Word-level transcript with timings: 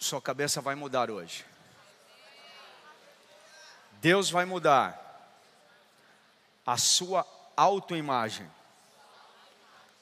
Sua 0.00 0.20
cabeça 0.20 0.62
vai 0.62 0.74
mudar 0.74 1.10
hoje. 1.10 1.44
Deus 4.00 4.30
vai 4.30 4.46
mudar 4.46 4.96
a 6.64 6.78
sua 6.78 7.26
autoimagem, 7.54 8.50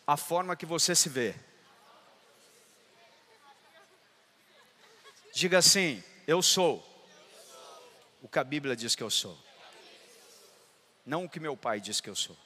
a 0.07 0.17
forma 0.17 0.55
que 0.55 0.65
você 0.65 0.95
se 0.95 1.09
vê. 1.09 1.35
Diga 5.35 5.59
assim: 5.59 6.03
Eu 6.29 6.41
sou 6.43 6.81
o 8.23 8.29
que 8.29 8.39
a 8.39 8.45
Bíblia 8.45 8.77
diz 8.77 8.95
que 8.95 9.03
eu 9.03 9.11
sou, 9.11 9.37
não 11.05 11.25
o 11.25 11.29
que 11.29 11.41
meu 11.41 11.57
pai 11.57 11.81
diz 11.81 12.01
que 12.01 12.09
eu 12.09 12.15
sou, 12.15 12.37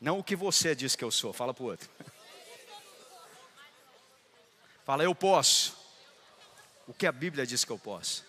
não 0.00 0.18
o 0.18 0.24
que 0.24 0.34
você 0.34 0.74
diz 0.74 0.96
que 0.96 1.04
eu 1.04 1.10
sou. 1.10 1.30
Fala 1.34 1.52
para 1.52 1.62
o 1.62 1.66
outro. 1.66 1.90
Fala, 4.84 5.02
eu 5.02 5.14
posso. 5.14 5.83
O 6.86 6.94
que 6.94 7.06
a 7.06 7.12
Bíblia 7.12 7.46
diz 7.46 7.64
que 7.64 7.72
eu 7.72 7.78
posso. 7.78 8.24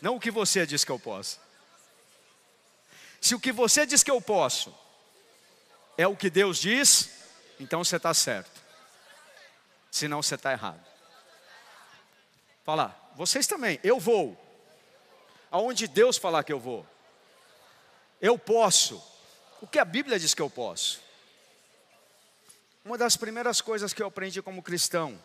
Não 0.00 0.16
o 0.16 0.20
que 0.20 0.30
você 0.30 0.66
diz 0.66 0.84
que 0.84 0.90
eu 0.90 0.98
posso. 0.98 1.38
Se 3.20 3.34
o 3.34 3.40
que 3.40 3.52
você 3.52 3.86
diz 3.86 4.02
que 4.02 4.10
eu 4.10 4.20
posso 4.20 4.74
é 5.96 6.06
o 6.06 6.16
que 6.16 6.28
Deus 6.28 6.58
diz, 6.58 7.10
então 7.60 7.84
você 7.84 7.96
está 7.96 8.12
certo. 8.12 8.60
Senão 9.90 10.22
você 10.22 10.34
está 10.34 10.50
errado. 10.52 10.84
Fala, 12.64 12.96
vocês 13.14 13.46
também, 13.46 13.78
eu 13.84 14.00
vou. 14.00 14.36
Aonde 15.50 15.86
Deus 15.86 16.16
falar 16.16 16.42
que 16.42 16.52
eu 16.52 16.58
vou. 16.58 16.86
Eu 18.20 18.38
posso. 18.38 19.02
O 19.60 19.66
que 19.66 19.78
a 19.78 19.84
Bíblia 19.84 20.18
diz 20.18 20.34
que 20.34 20.42
eu 20.42 20.50
posso. 20.50 21.00
Uma 22.84 22.98
das 22.98 23.16
primeiras 23.16 23.60
coisas 23.60 23.92
que 23.92 24.02
eu 24.02 24.06
aprendi 24.06 24.42
como 24.42 24.62
cristão 24.62 25.20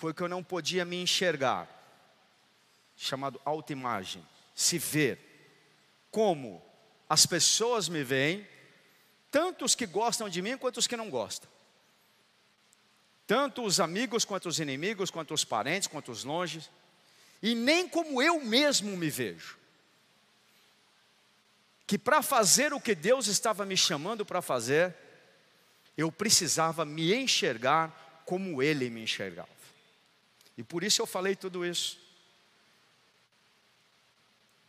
foi 0.00 0.14
que 0.14 0.22
eu 0.22 0.28
não 0.28 0.42
podia 0.42 0.82
me 0.82 0.96
enxergar, 0.96 1.68
chamado 2.96 3.38
autoimagem, 3.44 4.26
se 4.54 4.78
ver 4.78 5.18
como 6.10 6.62
as 7.06 7.26
pessoas 7.26 7.86
me 7.86 8.02
veem, 8.02 8.48
tanto 9.30 9.62
os 9.62 9.74
que 9.74 9.84
gostam 9.84 10.26
de 10.26 10.40
mim 10.40 10.56
quanto 10.56 10.78
os 10.78 10.86
que 10.86 10.96
não 10.96 11.10
gostam. 11.10 11.50
Tanto 13.26 13.62
os 13.62 13.78
amigos 13.78 14.24
quanto 14.24 14.48
os 14.48 14.58
inimigos, 14.58 15.10
quanto 15.10 15.34
os 15.34 15.44
parentes, 15.44 15.86
quanto 15.86 16.10
os 16.10 16.24
longes, 16.24 16.70
e 17.42 17.54
nem 17.54 17.86
como 17.86 18.22
eu 18.22 18.42
mesmo 18.42 18.96
me 18.96 19.10
vejo. 19.10 19.58
Que 21.86 21.98
para 21.98 22.22
fazer 22.22 22.72
o 22.72 22.80
que 22.80 22.94
Deus 22.94 23.26
estava 23.26 23.66
me 23.66 23.76
chamando 23.76 24.24
para 24.24 24.40
fazer, 24.40 24.96
eu 25.94 26.10
precisava 26.10 26.86
me 26.86 27.14
enxergar 27.14 28.22
como 28.24 28.62
Ele 28.62 28.88
me 28.88 29.02
enxergava. 29.02 29.60
E 30.60 30.62
por 30.62 30.84
isso 30.84 31.00
eu 31.00 31.06
falei 31.06 31.34
tudo 31.34 31.64
isso. 31.64 31.98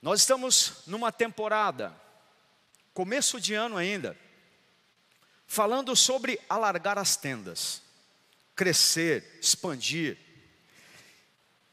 Nós 0.01 0.21
estamos 0.21 0.83
numa 0.87 1.11
temporada, 1.11 1.93
começo 2.93 3.41
de 3.41 3.53
ano 3.53 3.75
ainda, 3.75 4.17
falando 5.45 5.93
sobre 5.93 6.39
alargar 6.47 6.97
as 6.97 7.17
tendas, 7.17 7.81
crescer, 8.55 9.37
expandir. 9.41 10.17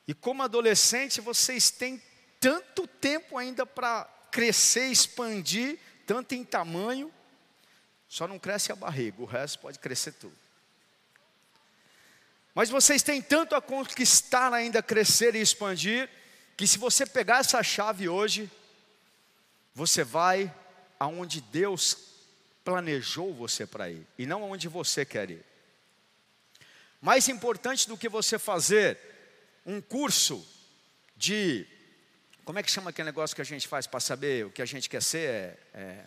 E 0.04 0.12
como 0.12 0.42
adolescente, 0.42 1.20
vocês 1.20 1.70
têm 1.70 2.02
tanto 2.40 2.88
tempo 2.88 3.38
ainda 3.38 3.64
para 3.64 4.02
crescer, 4.32 4.90
expandir, 4.90 5.78
tanto 6.04 6.34
em 6.34 6.44
tamanho, 6.44 7.14
só 8.08 8.26
não 8.26 8.36
cresce 8.36 8.72
a 8.72 8.74
barriga, 8.74 9.22
o 9.22 9.26
resto 9.26 9.60
pode 9.60 9.78
crescer 9.78 10.10
tudo. 10.10 10.36
Mas 12.58 12.70
vocês 12.70 13.04
têm 13.04 13.22
tanto 13.22 13.54
a 13.54 13.62
conquistar 13.62 14.52
ainda, 14.52 14.82
crescer 14.82 15.36
e 15.36 15.40
expandir, 15.40 16.10
que 16.56 16.66
se 16.66 16.76
você 16.76 17.06
pegar 17.06 17.38
essa 17.38 17.62
chave 17.62 18.08
hoje, 18.08 18.50
você 19.72 20.02
vai 20.02 20.52
aonde 20.98 21.40
Deus 21.40 21.96
planejou 22.64 23.32
você 23.32 23.64
para 23.64 23.88
ir, 23.88 24.04
e 24.18 24.26
não 24.26 24.42
aonde 24.42 24.66
você 24.66 25.04
quer 25.04 25.30
ir. 25.30 25.44
Mais 27.00 27.28
importante 27.28 27.86
do 27.86 27.96
que 27.96 28.08
você 28.08 28.40
fazer 28.40 28.98
um 29.64 29.80
curso 29.80 30.44
de. 31.16 31.64
Como 32.44 32.58
é 32.58 32.62
que 32.64 32.72
chama 32.72 32.90
aquele 32.90 33.06
negócio 33.06 33.36
que 33.36 33.42
a 33.42 33.44
gente 33.44 33.68
faz 33.68 33.86
para 33.86 34.00
saber 34.00 34.46
o 34.46 34.50
que 34.50 34.62
a 34.62 34.66
gente 34.66 34.90
quer 34.90 35.00
ser? 35.00 35.30
É, 35.30 35.58
é, 35.74 36.04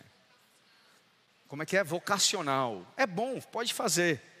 como 1.48 1.62
é 1.62 1.64
que 1.64 1.78
é? 1.78 1.82
Vocacional. 1.82 2.86
É 2.94 3.06
bom, 3.06 3.40
pode 3.40 3.72
fazer. 3.72 4.31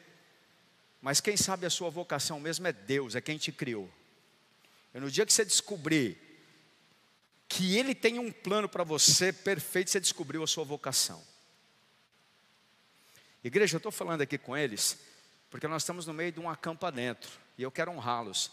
Mas 1.02 1.20
quem 1.20 1.36
sabe 1.36 1.66
a 1.66 1.70
sua 1.70 1.90
vocação 1.90 2.38
mesmo 2.38 2.64
é 2.68 2.72
Deus, 2.72 3.16
é 3.16 3.20
quem 3.20 3.36
te 3.36 3.50
criou. 3.50 3.90
E 4.94 5.00
no 5.00 5.10
dia 5.10 5.26
que 5.26 5.32
você 5.32 5.44
descobrir 5.44 6.16
que 7.48 7.76
Ele 7.76 7.92
tem 7.92 8.20
um 8.20 8.30
plano 8.30 8.68
para 8.68 8.84
você 8.84 9.32
perfeito, 9.32 9.90
você 9.90 9.98
descobriu 9.98 10.44
a 10.44 10.46
sua 10.46 10.64
vocação. 10.64 11.20
Igreja, 13.42 13.74
eu 13.74 13.78
estou 13.78 13.90
falando 13.90 14.20
aqui 14.20 14.38
com 14.38 14.56
eles, 14.56 14.96
porque 15.50 15.66
nós 15.66 15.82
estamos 15.82 16.06
no 16.06 16.14
meio 16.14 16.30
de 16.30 16.38
um 16.38 16.48
acampa 16.48 16.92
dentro, 16.92 17.30
e 17.58 17.62
eu 17.64 17.70
quero 17.72 17.90
honrá-los. 17.90 18.52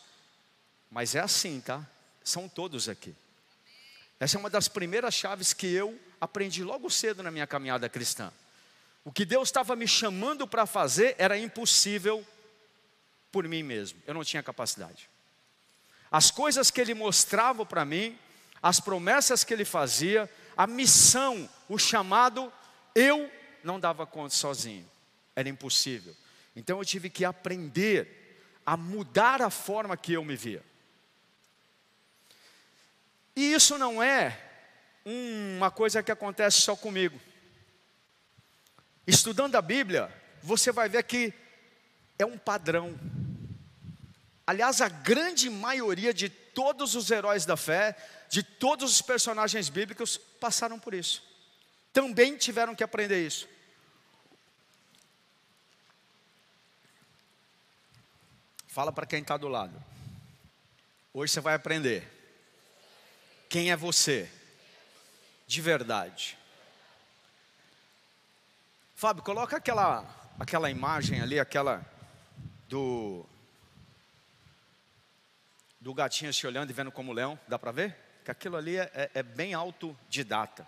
Mas 0.90 1.14
é 1.14 1.20
assim, 1.20 1.62
tá? 1.62 1.88
São 2.24 2.50
todos 2.50 2.90
aqui. 2.90 3.16
Essa 4.20 4.38
é 4.38 4.40
uma 4.40 4.50
das 4.50 4.68
primeiras 4.68 5.14
chaves 5.14 5.54
que 5.54 5.68
eu 5.68 5.98
aprendi 6.20 6.64
logo 6.64 6.90
cedo 6.90 7.22
na 7.22 7.30
minha 7.30 7.46
caminhada 7.46 7.88
cristã. 7.88 8.34
O 9.06 9.12
que 9.12 9.24
Deus 9.24 9.50
estava 9.50 9.76
me 9.76 9.88
chamando 9.88 10.48
para 10.48 10.66
fazer 10.66 11.16
era 11.20 11.38
impossível 11.38 12.26
por 13.32 13.48
mim 13.48 13.64
mesmo, 13.64 14.02
eu 14.06 14.14
não 14.14 14.24
tinha 14.24 14.42
capacidade. 14.44 15.10
As 16.12 16.32
coisas 16.32 16.72
que 16.72 16.82
ele 16.82 16.94
mostrava 16.94 17.66
para 17.66 17.86
mim, 17.86 18.18
as 18.62 18.80
promessas 18.80 19.44
que 19.44 19.54
ele 19.54 19.66
fazia, 19.66 20.30
a 20.58 20.66
missão, 20.66 21.50
o 21.68 21.78
chamado, 21.78 22.52
eu 22.96 23.32
não 23.64 23.80
dava 23.80 24.06
conta 24.06 24.34
sozinho, 24.34 24.90
era 25.36 25.48
impossível. 25.48 26.16
Então 26.56 26.80
eu 26.80 26.86
tive 26.86 27.10
que 27.10 27.24
aprender 27.24 28.20
a 28.66 28.76
mudar 28.76 29.42
a 29.42 29.50
forma 29.50 29.96
que 29.96 30.14
eu 30.14 30.24
me 30.24 30.36
via. 30.36 30.64
E 33.36 33.54
isso 33.54 33.78
não 33.78 34.02
é 34.04 34.38
uma 35.06 35.72
coisa 35.72 36.04
que 36.04 36.12
acontece 36.12 36.62
só 36.62 36.76
comigo. 36.76 37.20
Estudando 39.08 39.56
a 39.56 39.62
Bíblia, 39.62 40.14
você 40.44 40.72
vai 40.72 40.90
ver 40.90 41.04
que 41.04 41.34
é 42.20 42.26
um 42.26 42.38
padrão. 42.38 43.00
Aliás, 44.46 44.82
a 44.82 44.90
grande 44.90 45.50
maioria 45.50 46.14
de 46.14 46.28
todos 46.28 46.94
os 46.94 47.10
heróis 47.10 47.46
da 47.46 47.56
fé, 47.56 47.96
de 48.30 48.44
todos 48.44 48.92
os 48.92 49.02
personagens 49.02 49.70
bíblicos, 49.70 50.18
passaram 50.18 50.78
por 50.78 50.94
isso. 50.94 51.24
Também 51.94 52.36
tiveram 52.36 52.76
que 52.76 52.84
aprender 52.84 53.26
isso. 53.26 53.48
Fala 58.68 58.92
para 58.92 59.06
quem 59.06 59.22
está 59.22 59.38
do 59.38 59.48
lado. 59.48 59.82
Hoje 61.14 61.34
você 61.34 61.40
vai 61.40 61.56
aprender. 61.56 62.08
Quem 63.48 63.72
é 63.72 63.78
você? 63.78 64.30
De 65.48 65.62
verdade. 65.62 66.38
Fábio, 68.96 69.24
coloca 69.24 69.58
aquela, 69.58 70.06
aquela 70.38 70.70
imagem 70.70 71.22
ali, 71.22 71.40
aquela 71.40 71.99
do 72.70 73.26
do 75.82 75.94
gatinho 75.94 76.34
se 76.34 76.46
olhando 76.46 76.70
e 76.70 76.74
vendo 76.74 76.92
como 76.92 77.14
leão, 77.14 77.40
dá 77.48 77.58
para 77.58 77.72
ver? 77.72 77.98
Que 78.24 78.32
aquilo 78.32 78.58
ali 78.58 78.78
é, 78.78 78.92
é, 78.94 79.12
é 79.16 79.24
bem 79.24 79.54
autodidata. 79.54 80.68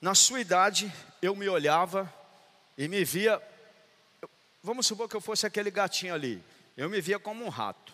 Na 0.00 0.14
sua 0.14 0.40
idade, 0.40 0.92
eu 1.20 1.36
me 1.36 1.48
olhava 1.48 2.12
e 2.76 2.88
me 2.88 3.04
via, 3.04 3.40
vamos 4.62 4.86
supor 4.86 5.08
que 5.08 5.16
eu 5.16 5.20
fosse 5.20 5.46
aquele 5.46 5.70
gatinho 5.70 6.14
ali, 6.14 6.42
eu 6.76 6.88
me 6.88 7.00
via 7.00 7.18
como 7.18 7.44
um 7.44 7.48
rato, 7.48 7.92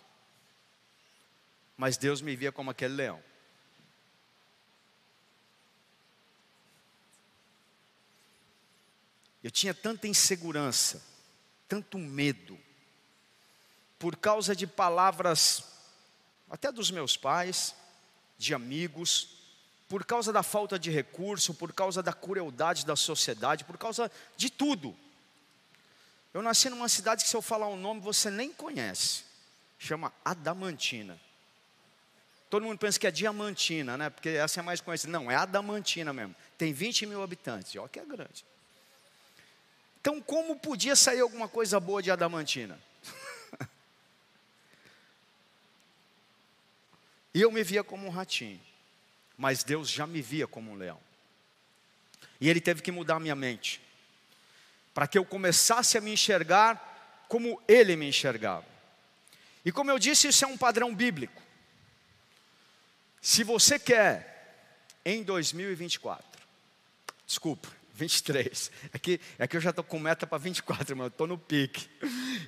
mas 1.77 1.97
Deus 1.97 2.21
me 2.21 2.37
via 2.37 2.53
como 2.53 2.71
aquele 2.71 2.95
leão. 2.95 3.23
Eu 9.45 9.51
tinha 9.51 9.75
tanta 9.75 10.09
insegurança, 10.09 11.03
tanto 11.69 11.99
medo, 11.99 12.59
por 13.99 14.17
causa 14.17 14.57
de 14.57 14.67
palavras, 14.67 15.65
até 16.49 16.73
dos 16.73 16.91
meus 16.91 17.15
pais, 17.15 17.75
de 18.39 18.55
amigos, 18.55 19.37
por 19.87 20.03
causa 20.03 20.33
da 20.33 20.43
falta 20.43 20.79
de 20.79 20.91
recurso, 20.91 21.53
por 21.53 21.75
causa 21.75 22.03
da 22.03 22.11
crueldade 22.11 22.87
da 22.87 22.97
sociedade, 22.97 23.65
por 23.65 23.77
causa 23.77 24.11
de 24.35 24.49
tudo. 24.49 24.97
Eu 26.33 26.41
nasci 26.41 26.71
numa 26.71 26.89
cidade 26.89 27.23
que, 27.23 27.29
se 27.29 27.37
eu 27.37 27.43
falar 27.43 27.69
um 27.69 27.77
nome, 27.77 28.01
você 28.01 28.31
nem 28.31 28.51
conhece, 28.51 29.25
chama 29.79 30.11
Adamantina. 30.25 31.21
Todo 32.49 32.65
mundo 32.65 32.79
pensa 32.79 32.99
que 32.99 33.07
é 33.07 33.11
Diamantina, 33.11 33.99
né? 33.99 34.09
Porque 34.09 34.31
essa 34.31 34.61
é 34.61 34.63
mais 34.63 34.81
conhecida. 34.81 35.13
Não, 35.13 35.31
é 35.31 35.35
Adamantina 35.35 36.15
mesmo. 36.15 36.35
Tem 36.57 36.73
20 36.73 37.05
mil 37.05 37.23
habitantes, 37.23 37.77
olha 37.77 37.89
que 37.91 38.01
é 38.01 38.05
grande. 38.07 38.43
Então, 40.05 40.21
como 40.21 40.55
podia 40.55 40.95
sair 40.95 41.21
alguma 41.21 41.49
coisa 41.49 41.81
boa 41.81 42.03
de 42.03 42.11
Adamantina? 42.11 42.79
E 47.33 47.41
eu 47.41 47.51
me 47.51 47.65
via 47.65 47.83
como 47.83 48.07
um 48.07 48.11
ratinho, 48.11 48.61
mas 49.37 49.65
Deus 49.65 49.89
já 49.89 50.07
me 50.07 50.21
via 50.21 50.47
como 50.47 50.71
um 50.71 50.77
leão. 50.77 51.01
E 52.39 52.51
Ele 52.51 52.61
teve 52.61 52.83
que 52.83 52.93
mudar 52.93 53.19
minha 53.19 53.35
mente, 53.35 53.81
para 54.93 55.09
que 55.09 55.17
eu 55.17 55.25
começasse 55.25 55.97
a 55.97 56.03
me 56.03 56.13
enxergar 56.13 57.25
como 57.27 57.61
Ele 57.67 57.97
me 57.97 58.07
enxergava. 58.07 58.67
E 59.65 59.73
como 59.73 59.91
eu 59.91 59.99
disse, 59.99 60.29
isso 60.29 60.45
é 60.45 60.47
um 60.47 60.59
padrão 60.59 60.95
bíblico. 60.95 61.43
Se 63.23 63.43
você 63.43 63.79
quer, 63.79 65.01
em 65.03 65.23
2024, 65.23 66.47
desculpa, 67.27 67.84
23. 67.95 68.73
É 68.93 68.99
que, 68.99 69.21
é 69.39 69.47
que 69.47 69.57
eu 69.57 69.61
já 69.61 69.71
estou 69.71 69.85
com 69.85 69.99
meta 69.99 70.27
para 70.27 70.37
24, 70.37 70.97
mas 70.97 71.05
eu 71.05 71.09
estou 71.09 71.27
no 71.27 71.39
pique. 71.39 71.89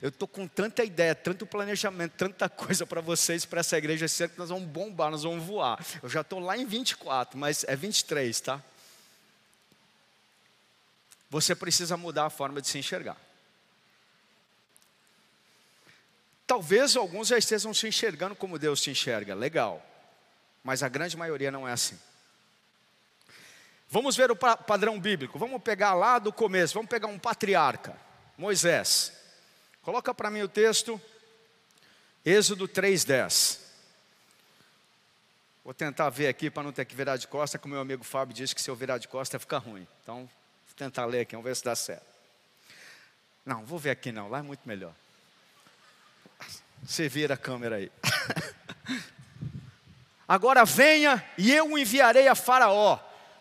Eu 0.02 0.08
estou 0.08 0.26
com 0.26 0.46
tanta 0.46 0.84
ideia, 0.84 1.14
tanto 1.14 1.46
planejamento, 1.46 2.12
tanta 2.12 2.48
coisa 2.48 2.84
para 2.84 3.00
vocês, 3.00 3.44
para 3.44 3.60
essa 3.60 3.78
igreja 3.78 4.06
ano, 4.24 4.32
que 4.32 4.38
nós 4.38 4.48
vamos 4.48 4.68
bombar, 4.68 5.10
nós 5.10 5.22
vamos 5.22 5.44
voar. 5.44 5.82
Eu 6.02 6.08
já 6.08 6.20
estou 6.20 6.40
lá 6.40 6.58
em 6.58 6.66
24, 6.66 7.38
mas 7.38 7.64
é 7.64 7.76
23, 7.76 8.40
tá? 8.40 8.62
Você 11.30 11.54
precisa 11.54 11.96
mudar 11.96 12.26
a 12.26 12.30
forma 12.30 12.60
de 12.60 12.68
se 12.68 12.78
enxergar. 12.78 13.16
Talvez 16.46 16.96
alguns 16.96 17.28
já 17.28 17.38
estejam 17.38 17.72
se 17.74 17.88
enxergando 17.88 18.34
como 18.34 18.58
Deus 18.58 18.80
te 18.80 18.90
enxerga, 18.90 19.34
legal. 19.34 19.84
Mas 20.62 20.82
a 20.82 20.88
grande 20.88 21.16
maioria 21.16 21.50
não 21.50 21.66
é 21.66 21.72
assim. 21.72 21.98
Vamos 23.88 24.16
ver 24.16 24.30
o 24.30 24.36
padrão 24.36 25.00
bíblico. 25.00 25.38
Vamos 25.38 25.62
pegar 25.62 25.94
lá 25.94 26.18
do 26.18 26.32
começo. 26.32 26.74
Vamos 26.74 26.90
pegar 26.90 27.06
um 27.06 27.18
patriarca, 27.18 27.96
Moisés. 28.36 29.12
Coloca 29.82 30.12
para 30.12 30.30
mim 30.30 30.42
o 30.42 30.48
texto, 30.48 31.00
Êxodo 32.24 32.66
3:10. 32.66 33.60
Vou 35.64 35.74
tentar 35.74 36.10
ver 36.10 36.28
aqui 36.28 36.50
para 36.50 36.62
não 36.62 36.72
ter 36.72 36.84
que 36.84 36.94
virar 36.94 37.16
de 37.16 37.26
costa, 37.26 37.58
como 37.58 37.74
meu 37.74 37.80
amigo 37.80 38.04
Fábio 38.04 38.34
disse 38.34 38.54
que 38.54 38.62
se 38.62 38.70
eu 38.70 38.76
virar 38.76 38.98
de 38.98 39.08
costa 39.08 39.38
fica 39.38 39.58
ruim. 39.58 39.86
Então, 40.02 40.18
vou 40.18 40.76
tentar 40.76 41.06
ler 41.06 41.20
aqui, 41.20 41.32
vamos 41.32 41.44
ver 41.44 41.56
se 41.56 41.64
dá 41.64 41.74
certo. 41.74 42.06
Não, 43.44 43.64
vou 43.64 43.78
ver 43.78 43.90
aqui 43.90 44.10
não, 44.10 44.28
lá 44.28 44.38
é 44.38 44.42
muito 44.42 44.60
melhor. 44.64 44.92
Você 46.84 47.08
vira 47.08 47.34
a 47.34 47.36
câmera 47.36 47.76
aí. 47.76 47.90
Agora 50.26 50.64
venha 50.64 51.24
e 51.38 51.52
eu 51.52 51.72
o 51.72 51.78
enviarei 51.78 52.26
a 52.28 52.34
Faraó 52.34 52.98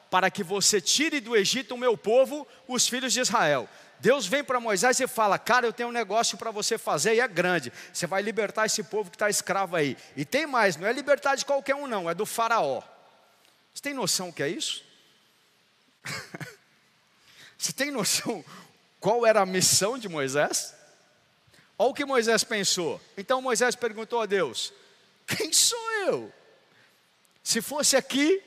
para 0.10 0.30
que 0.30 0.44
você 0.44 0.80
tire 0.80 1.19
do 1.19 1.36
Egito 1.36 1.75
o 1.75 1.78
meu 1.78 1.98
povo, 1.98 2.48
os 2.68 2.88
filhos 2.88 3.13
de 3.13 3.19
Israel. 3.19 3.68
Deus 4.00 4.25
vem 4.25 4.44
para 4.44 4.60
Moisés 4.60 5.00
e 5.00 5.07
fala: 5.07 5.40
Cara, 5.40 5.66
eu 5.66 5.74
tenho 5.74 5.90
um 5.90 5.92
negócio 5.92 6.38
para 6.38 6.52
você 6.52 6.78
fazer 6.78 7.16
e 7.16 7.19
é 7.19 7.28
grande. 7.28 7.72
Você 7.94 8.06
vai 8.06 8.22
libertar 8.22 8.66
esse 8.66 8.84
povo 8.84 9.10
que 9.10 9.16
está 9.16 9.30
escravo 9.30 9.75
aí. 9.75 9.98
E 10.16 10.25
tem 10.25 10.46
mais, 10.46 10.78
não 10.78 10.88
é 10.88 10.94
libertar 10.94 11.36
de 11.36 11.46
qualquer 11.46 11.75
um, 11.75 11.88
não, 11.88 12.10
é 12.10 12.13
do 12.13 12.25
Faraó. 12.25 12.81
Você 13.74 13.81
tem 13.81 13.94
noção 13.94 14.30
o 14.30 14.34
que 14.34 14.44
é 14.44 14.50
isso? 14.50 14.84
você 17.57 17.74
tem 17.74 17.92
noção 17.92 18.44
qual 19.00 19.25
era 19.25 19.42
a 19.42 19.46
missão 19.46 19.98
de 19.98 20.10
Moisés? 20.10 20.74
Olha 21.78 21.90
o 21.90 21.94
que 21.94 22.06
Moisés 22.06 22.44
pensou. 22.44 23.00
Então 23.18 23.42
Moisés 23.42 23.75
perguntou 23.75 24.19
a 24.19 24.25
Deus: 24.25 24.74
Quem 25.28 25.54
sou 25.54 25.92
eu? 26.07 26.34
Se 27.44 27.62
fosse 27.62 27.96
aqui, 27.96 28.42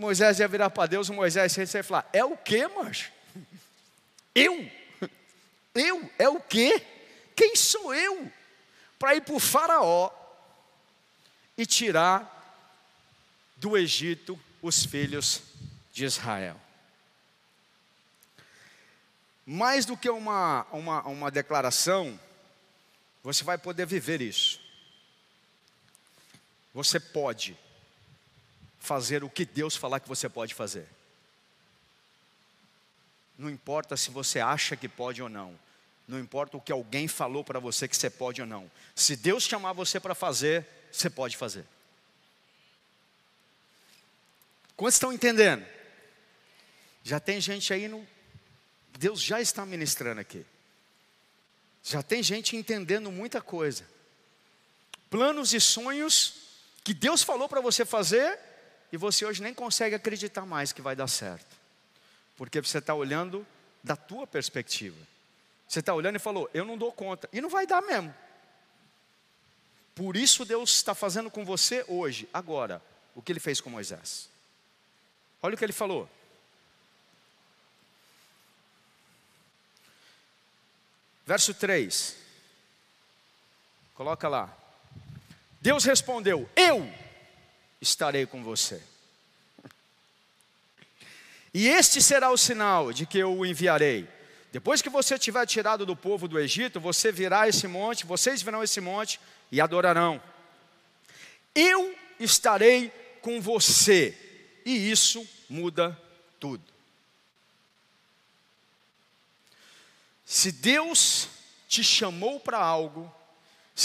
Moisés 0.00 0.40
ia 0.40 0.48
virar 0.48 0.70
para 0.70 0.86
Deus, 0.86 1.10
Moisés 1.10 1.54
ia 1.56 1.84
falar: 1.84 2.08
É 2.10 2.24
o 2.24 2.34
que, 2.34 2.66
mas? 2.68 3.12
Eu? 4.34 4.70
Eu? 5.74 6.10
É 6.18 6.28
o 6.28 6.40
que? 6.40 6.82
Quem 7.36 7.54
sou 7.54 7.94
eu? 7.94 8.30
Para 8.98 9.14
ir 9.14 9.20
para 9.20 9.34
o 9.34 9.40
Faraó 9.40 10.10
e 11.56 11.64
tirar 11.64 12.28
do 13.56 13.76
Egito 13.76 14.38
os 14.60 14.84
filhos 14.84 15.42
de 15.92 16.04
Israel. 16.04 16.60
Mais 19.46 19.84
do 19.86 19.96
que 19.96 20.10
uma, 20.10 20.66
uma, 20.72 21.02
uma 21.02 21.30
declaração, 21.30 22.18
você 23.22 23.44
vai 23.44 23.56
poder 23.58 23.86
viver 23.86 24.20
isso. 24.20 24.60
Você 26.74 26.98
pode 26.98 27.56
fazer 28.80 29.22
o 29.22 29.30
que 29.30 29.44
Deus 29.44 29.76
falar 29.76 30.00
que 30.00 30.08
você 30.08 30.28
pode 30.28 30.54
fazer. 30.54 30.88
Não 33.38 33.48
importa 33.48 33.96
se 33.96 34.10
você 34.10 34.40
acha 34.40 34.74
que 34.74 34.88
pode 34.88 35.22
ou 35.22 35.28
não. 35.28 35.56
Não 36.08 36.18
importa 36.18 36.56
o 36.56 36.60
que 36.60 36.72
alguém 36.72 37.06
falou 37.06 37.44
para 37.44 37.60
você 37.60 37.86
que 37.86 37.96
você 37.96 38.10
pode 38.10 38.40
ou 38.40 38.46
não. 38.46 38.70
Se 38.96 39.14
Deus 39.14 39.44
chamar 39.44 39.74
você 39.74 40.00
para 40.00 40.14
fazer, 40.14 40.66
você 40.90 41.08
pode 41.08 41.36
fazer. 41.36 41.64
Quantos 44.76 44.96
estão 44.96 45.12
entendendo? 45.12 45.64
Já 47.04 47.20
tem 47.20 47.40
gente 47.40 47.72
aí 47.72 47.86
no. 47.86 48.06
Deus 48.98 49.22
já 49.22 49.40
está 49.40 49.64
ministrando 49.64 50.20
aqui. 50.20 50.44
Já 51.82 52.02
tem 52.02 52.22
gente 52.22 52.56
entendendo 52.56 53.10
muita 53.10 53.40
coisa. 53.40 53.86
Planos 55.08 55.54
e 55.54 55.60
sonhos 55.60 56.34
que 56.82 56.92
Deus 56.92 57.22
falou 57.22 57.48
para 57.48 57.60
você 57.60 57.84
fazer 57.84 58.38
e 58.92 58.96
você 58.96 59.24
hoje 59.24 59.42
nem 59.42 59.54
consegue 59.54 59.94
acreditar 59.94 60.44
mais 60.44 60.72
que 60.72 60.82
vai 60.82 60.96
dar 60.96 61.08
certo, 61.08 61.56
porque 62.36 62.60
você 62.60 62.78
está 62.78 62.94
olhando 62.94 63.46
da 63.82 63.96
tua 63.96 64.26
perspectiva. 64.26 64.96
Você 65.66 65.80
está 65.80 65.94
olhando 65.94 66.16
e 66.16 66.18
falou, 66.18 66.50
eu 66.52 66.64
não 66.64 66.76
dou 66.76 66.92
conta, 66.92 67.28
e 67.32 67.40
não 67.40 67.48
vai 67.48 67.66
dar 67.66 67.80
mesmo. 67.80 68.12
Por 69.94 70.16
isso 70.16 70.44
Deus 70.44 70.70
está 70.74 70.94
fazendo 70.94 71.30
com 71.30 71.44
você 71.44 71.84
hoje, 71.86 72.28
agora, 72.32 72.82
o 73.14 73.22
que 73.22 73.30
ele 73.30 73.40
fez 73.40 73.60
com 73.60 73.70
Moisés. 73.70 74.28
Olha 75.42 75.54
o 75.54 75.58
que 75.58 75.64
ele 75.64 75.72
falou. 75.72 76.08
Verso 81.26 81.54
3. 81.54 82.16
Coloca 83.94 84.28
lá. 84.28 84.52
Deus 85.60 85.84
respondeu: 85.84 86.48
Eu 86.56 86.92
estarei 87.80 88.26
com 88.26 88.42
você. 88.42 88.82
E 91.52 91.68
este 91.68 92.00
será 92.00 92.30
o 92.30 92.36
sinal 92.36 92.92
de 92.92 93.06
que 93.06 93.18
eu 93.18 93.36
o 93.36 93.44
enviarei. 93.44 94.08
Depois 94.52 94.82
que 94.82 94.88
você 94.88 95.18
tiver 95.18 95.46
tirado 95.46 95.86
do 95.86 95.96
povo 95.96 96.28
do 96.28 96.38
Egito, 96.38 96.80
você 96.80 97.10
virá 97.12 97.48
esse 97.48 97.66
monte, 97.66 98.06
vocês 98.06 98.42
virão 98.42 98.62
esse 98.62 98.80
monte 98.80 99.20
e 99.50 99.60
adorarão. 99.60 100.22
Eu 101.54 101.96
estarei 102.18 102.90
com 103.20 103.40
você, 103.40 104.16
e 104.64 104.90
isso 104.90 105.26
muda 105.48 106.00
tudo. 106.38 106.64
Se 110.24 110.52
Deus 110.52 111.28
te 111.68 111.82
chamou 111.82 112.38
para 112.38 112.58
algo, 112.58 113.12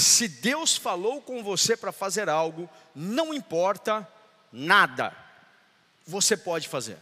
se 0.02 0.28
Deus 0.28 0.75
falou 0.75 1.22
com 1.22 1.42
você 1.42 1.78
para 1.78 1.90
fazer 1.90 2.28
algo, 2.28 2.70
não 2.94 3.34
importa 3.34 4.06
nada, 4.52 5.16
você 6.06 6.36
pode 6.36 6.68
fazer. 6.68 6.98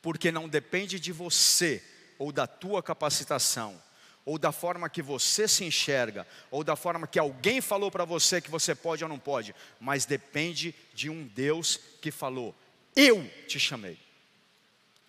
Porque 0.00 0.32
não 0.32 0.48
depende 0.48 0.98
de 0.98 1.12
você 1.12 1.84
ou 2.18 2.32
da 2.32 2.46
tua 2.46 2.82
capacitação, 2.82 3.78
ou 4.24 4.38
da 4.38 4.50
forma 4.50 4.88
que 4.88 5.02
você 5.02 5.46
se 5.46 5.62
enxerga, 5.62 6.26
ou 6.50 6.64
da 6.64 6.74
forma 6.74 7.06
que 7.06 7.18
alguém 7.18 7.60
falou 7.60 7.90
para 7.90 8.06
você 8.06 8.40
que 8.40 8.50
você 8.50 8.74
pode 8.74 9.04
ou 9.04 9.10
não 9.10 9.18
pode, 9.18 9.54
mas 9.78 10.06
depende 10.06 10.74
de 10.94 11.10
um 11.10 11.26
Deus 11.26 11.78
que 12.00 12.10
falou: 12.10 12.54
Eu 12.96 13.30
te 13.46 13.60
chamei, 13.60 13.98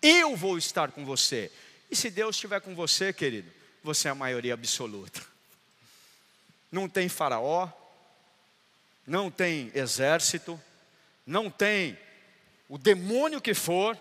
eu 0.02 0.36
vou 0.36 0.58
estar 0.58 0.92
com 0.92 1.06
você. 1.06 1.50
E 1.90 1.96
se 1.96 2.10
Deus 2.10 2.36
estiver 2.36 2.60
com 2.60 2.74
você, 2.74 3.14
querido, 3.14 3.50
você 3.82 4.08
é 4.08 4.10
a 4.10 4.14
maioria 4.14 4.52
absoluta 4.52 5.37
não 6.70 6.88
tem 6.88 7.08
faraó, 7.08 7.70
não 9.06 9.30
tem 9.30 9.72
exército, 9.74 10.60
não 11.26 11.50
tem 11.50 11.98
o 12.68 12.76
demônio 12.76 13.40
que 13.40 13.54
for, 13.54 13.98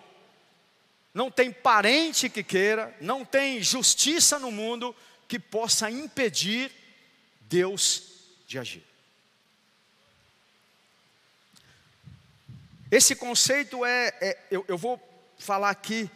não 1.13 1.31
tem 1.31 1.51
parente 1.51 2.29
que 2.29 2.43
queira, 2.43 2.95
não 3.01 3.23
tem 3.25 3.61
justiça 3.61 4.37
no 4.37 4.51
mundo 4.51 4.95
que 5.27 5.39
possa 5.39 5.89
impedir 5.89 6.71
Deus 7.41 8.03
de 8.45 8.59
agir. 8.59 8.83
Esse 12.91 13.15
conceito 13.15 13.83
é, 13.85 14.13
é 14.21 14.37
eu, 14.51 14.63
eu 14.67 14.77
vou 14.77 15.01
falar 15.37 15.69
aqui 15.69 16.09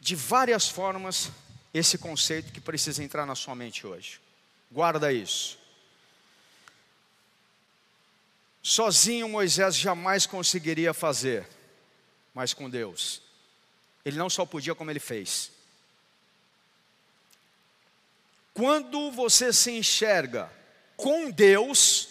de 0.00 0.16
várias 0.16 0.68
formas 0.68 1.30
esse 1.72 1.98
conceito 1.98 2.52
que 2.52 2.60
precisa 2.60 3.02
entrar 3.04 3.26
na 3.26 3.34
sua 3.34 3.54
mente 3.54 3.86
hoje. 3.86 4.20
Guarda 4.70 5.12
isso. 5.12 5.58
Sozinho 8.62 9.28
Moisés 9.28 9.76
jamais 9.76 10.26
conseguiria 10.26 10.92
fazer, 10.92 11.48
mas 12.34 12.52
com 12.52 12.68
Deus. 12.68 13.22
Ele 14.04 14.16
não 14.18 14.28
só 14.28 14.44
podia, 14.44 14.74
como 14.74 14.90
ele 14.90 14.98
fez. 14.98 15.52
Quando 18.52 19.10
você 19.12 19.52
se 19.52 19.70
enxerga 19.70 20.50
com 20.96 21.30
Deus, 21.30 22.08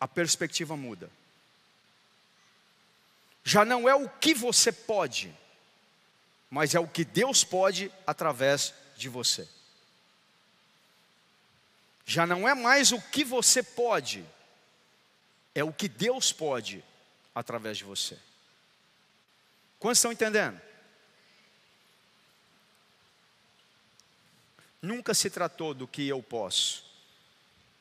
a 0.00 0.08
perspectiva 0.08 0.76
muda. 0.76 1.10
Já 3.44 3.64
não 3.64 3.88
é 3.88 3.94
o 3.94 4.08
que 4.08 4.34
você 4.34 4.70
pode, 4.70 5.34
mas 6.48 6.74
é 6.74 6.80
o 6.80 6.88
que 6.88 7.04
Deus 7.04 7.44
pode 7.44 7.92
através 8.06 8.72
de 8.96 9.08
você. 9.08 9.48
Já 12.04 12.26
não 12.26 12.48
é 12.48 12.54
mais 12.54 12.92
o 12.92 13.00
que 13.00 13.24
você 13.24 13.62
pode, 13.62 14.24
é 15.54 15.62
o 15.62 15.72
que 15.72 15.88
Deus 15.88 16.32
pode 16.32 16.84
através 17.34 17.78
de 17.78 17.84
você. 17.84 18.18
Quantos 19.78 19.98
estão 19.98 20.12
entendendo? 20.12 20.60
Nunca 24.80 25.14
se 25.14 25.30
tratou 25.30 25.74
do 25.74 25.86
que 25.86 26.08
eu 26.08 26.22
posso, 26.22 26.84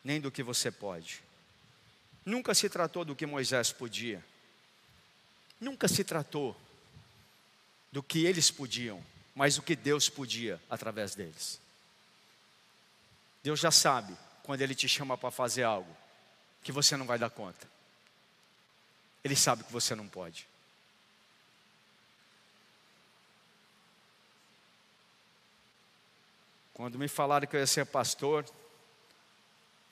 nem 0.04 0.22
do 0.22 0.32
que 0.32 0.44
você 0.44 0.72
pode. 0.72 1.22
Nunca 2.24 2.54
se 2.54 2.70
tratou 2.70 3.04
do 3.04 3.16
que 3.16 3.26
Moisés 3.26 3.72
podia. 3.72 4.24
Nunca 5.60 5.88
se 5.88 6.04
tratou 6.04 6.56
do 7.92 8.02
que 8.02 8.26
eles 8.26 8.52
podiam, 8.52 9.04
mas 9.34 9.56
do 9.56 9.62
que 9.62 9.76
Deus 9.76 10.10
podia 10.10 10.62
através 10.70 11.16
deles. 11.16 11.60
Deus 13.44 13.60
já 13.60 13.72
sabe 13.72 14.16
quando 14.44 14.62
Ele 14.62 14.76
te 14.76 14.88
chama 14.88 15.18
para 15.18 15.32
fazer 15.32 15.64
algo 15.64 15.96
que 16.64 16.72
você 16.72 16.96
não 16.96 17.06
vai 17.06 17.18
dar 17.18 17.30
conta. 17.30 17.68
Ele 19.24 19.36
sabe 19.36 19.64
que 19.64 19.72
você 19.72 19.96
não 19.96 20.08
pode. 20.08 20.48
Quando 26.74 26.98
me 26.98 27.08
falaram 27.08 27.48
que 27.48 27.56
eu 27.56 27.60
ia 27.60 27.68
ser 27.68 27.86
pastor, 27.86 28.44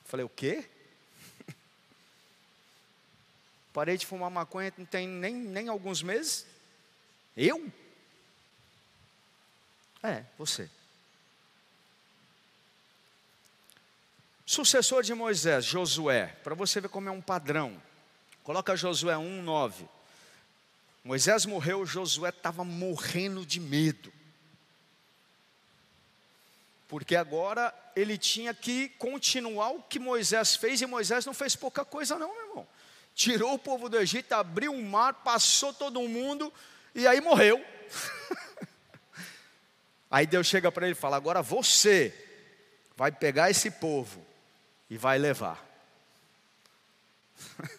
falei, 0.04 0.24
o 0.24 0.28
quê? 0.28 0.68
Parei 3.72 3.96
de 3.96 4.06
fumar 4.06 4.30
maconha 4.30 4.72
não 4.76 4.84
tem 4.84 5.06
nem, 5.06 5.32
nem 5.32 5.68
alguns 5.68 6.02
meses. 6.02 6.46
Eu? 7.36 7.72
É, 10.02 10.24
você. 10.36 10.68
Sucessor 14.50 15.04
de 15.04 15.14
Moisés, 15.14 15.64
Josué, 15.64 16.26
para 16.42 16.56
você 16.56 16.80
ver 16.80 16.88
como 16.88 17.08
é 17.08 17.12
um 17.12 17.20
padrão. 17.20 17.80
Coloca 18.42 18.74
Josué 18.74 19.16
1, 19.16 19.42
9. 19.42 19.88
Moisés 21.04 21.46
morreu, 21.46 21.86
Josué 21.86 22.30
estava 22.30 22.64
morrendo 22.64 23.46
de 23.46 23.60
medo. 23.60 24.12
Porque 26.88 27.14
agora 27.14 27.72
ele 27.94 28.18
tinha 28.18 28.52
que 28.52 28.88
continuar 28.98 29.70
o 29.70 29.82
que 29.82 30.00
Moisés 30.00 30.56
fez, 30.56 30.82
e 30.82 30.86
Moisés 30.86 31.24
não 31.24 31.32
fez 31.32 31.54
pouca 31.54 31.84
coisa, 31.84 32.18
não, 32.18 32.34
meu 32.34 32.48
irmão. 32.48 32.68
Tirou 33.14 33.54
o 33.54 33.58
povo 33.58 33.88
do 33.88 34.00
Egito, 34.00 34.32
abriu 34.32 34.74
o 34.74 34.82
mar, 34.82 35.14
passou 35.14 35.72
todo 35.72 36.02
mundo, 36.08 36.52
e 36.92 37.06
aí 37.06 37.20
morreu. 37.20 37.64
aí 40.10 40.26
Deus 40.26 40.48
chega 40.48 40.72
para 40.72 40.86
ele 40.86 40.96
e 40.98 41.00
fala: 41.00 41.16
Agora 41.16 41.40
você 41.40 42.12
vai 42.96 43.12
pegar 43.12 43.48
esse 43.48 43.70
povo 43.70 44.28
e 44.90 44.98
vai 44.98 45.18
levar. 45.18 45.64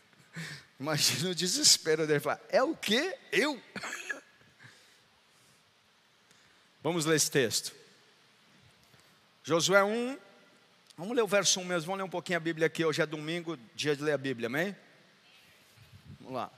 Imagina 0.79 1.29
o 1.29 1.35
desespero 1.35 2.07
dele. 2.07 2.21
Falar, 2.21 2.39
é 2.49 2.63
o 2.63 2.75
que? 2.75 3.15
Eu? 3.31 3.61
Vamos 6.81 7.05
ler 7.05 7.17
esse 7.17 7.29
texto. 7.29 7.75
Josué 9.43 9.83
1, 9.83 10.17
vamos 10.95 11.15
ler 11.15 11.23
o 11.23 11.27
verso 11.27 11.59
1 11.59 11.65
mesmo, 11.65 11.87
vamos 11.87 11.97
ler 11.97 12.03
um 12.05 12.09
pouquinho 12.09 12.37
a 12.37 12.39
Bíblia 12.39 12.67
aqui. 12.67 12.85
Hoje 12.85 13.01
é 13.01 13.05
domingo, 13.05 13.57
dia 13.75 13.95
de 13.95 14.03
ler 14.03 14.13
a 14.13 14.17
Bíblia, 14.17 14.47
amém? 14.47 14.75
Vamos 16.19 16.33
lá. 16.33 16.51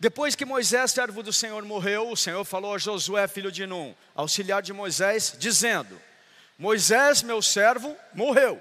Depois 0.00 0.34
que 0.34 0.44
Moisés, 0.44 0.90
servo 0.92 1.22
do 1.22 1.32
Senhor, 1.32 1.64
morreu, 1.64 2.10
o 2.10 2.16
Senhor 2.16 2.44
falou 2.44 2.74
a 2.74 2.78
Josué, 2.78 3.28
filho 3.28 3.52
de 3.52 3.66
Num, 3.66 3.94
auxiliar 4.14 4.62
de 4.62 4.72
Moisés, 4.72 5.36
dizendo: 5.38 6.00
Moisés, 6.58 7.22
meu 7.22 7.42
servo, 7.42 7.96
morreu 8.14 8.60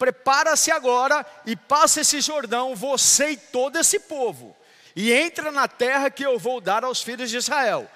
prepara-se 0.00 0.70
agora 0.70 1.26
e 1.44 1.54
passa 1.54 2.00
esse 2.00 2.22
Jordão, 2.22 2.74
você 2.74 3.32
e 3.32 3.36
todo 3.36 3.76
esse 3.76 4.00
povo, 4.00 4.56
e 4.96 5.12
entra 5.12 5.52
na 5.52 5.68
terra 5.68 6.10
que 6.10 6.24
eu 6.24 6.38
vou 6.38 6.58
dar 6.58 6.84
aos 6.84 7.02
filhos 7.02 7.28
de 7.28 7.36
Israel. 7.36 7.88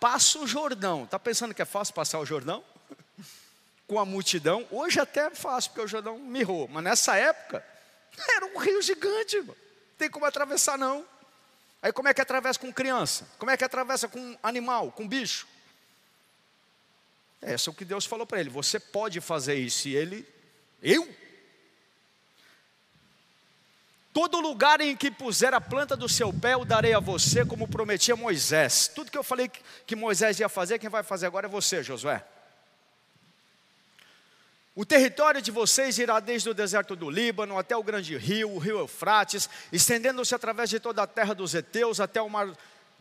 Passa 0.00 0.40
o 0.40 0.46
Jordão. 0.46 1.04
Está 1.04 1.20
pensando 1.20 1.54
que 1.54 1.62
é 1.62 1.64
fácil 1.64 1.94
passar 1.94 2.18
o 2.18 2.26
Jordão? 2.26 2.64
Com 3.86 4.00
a 4.00 4.04
multidão. 4.04 4.66
Hoje 4.72 4.98
até 4.98 5.26
é 5.26 5.30
fácil, 5.30 5.70
porque 5.70 5.84
o 5.84 5.88
Jordão 5.88 6.18
mirrou. 6.18 6.66
Mas 6.66 6.82
nessa 6.82 7.16
época, 7.16 7.64
era 8.34 8.46
um 8.46 8.58
rio 8.58 8.82
gigante. 8.82 9.36
Não 9.36 9.54
tem 9.96 10.10
como 10.10 10.26
atravessar, 10.26 10.76
não. 10.76 11.06
Aí 11.80 11.92
como 11.92 12.08
é 12.08 12.14
que 12.14 12.20
atravessa 12.20 12.58
com 12.58 12.72
criança? 12.72 13.28
Como 13.38 13.52
é 13.52 13.56
que 13.56 13.64
atravessa 13.64 14.08
com 14.08 14.36
animal, 14.42 14.90
com 14.90 15.06
bicho? 15.06 15.46
Isso 17.40 17.70
é 17.70 17.72
o 17.72 17.74
que 17.74 17.84
Deus 17.84 18.04
falou 18.04 18.26
para 18.26 18.40
ele. 18.40 18.50
Você 18.50 18.80
pode 18.80 19.20
fazer 19.20 19.54
isso. 19.54 19.88
E 19.88 19.94
ele, 19.94 20.28
eu? 20.82 21.21
Todo 24.12 24.40
lugar 24.40 24.80
em 24.82 24.94
que 24.94 25.10
puser 25.10 25.54
a 25.54 25.60
planta 25.60 25.96
do 25.96 26.08
seu 26.08 26.32
pé, 26.32 26.52
eu 26.52 26.66
darei 26.66 26.92
a 26.92 27.00
você, 27.00 27.46
como 27.46 27.66
prometia 27.66 28.14
Moisés. 28.14 28.90
Tudo 28.94 29.10
que 29.10 29.16
eu 29.16 29.24
falei 29.24 29.50
que 29.86 29.96
Moisés 29.96 30.38
ia 30.38 30.50
fazer, 30.50 30.78
quem 30.78 30.90
vai 30.90 31.02
fazer 31.02 31.26
agora 31.26 31.46
é 31.46 31.50
você, 31.50 31.82
Josué. 31.82 32.22
O 34.74 34.84
território 34.84 35.40
de 35.40 35.50
vocês 35.50 35.98
irá 35.98 36.20
desde 36.20 36.48
o 36.48 36.54
deserto 36.54 36.94
do 36.94 37.10
Líbano 37.10 37.58
até 37.58 37.76
o 37.76 37.82
grande 37.82 38.16
rio, 38.16 38.50
o 38.50 38.58
rio 38.58 38.78
Eufrates, 38.78 39.48
estendendo-se 39.70 40.34
através 40.34 40.68
de 40.68 40.78
toda 40.78 41.02
a 41.02 41.06
terra 41.06 41.34
dos 41.34 41.54
heteus 41.54 42.00
até 42.00 42.20
o 42.20 42.28
mar 42.28 42.50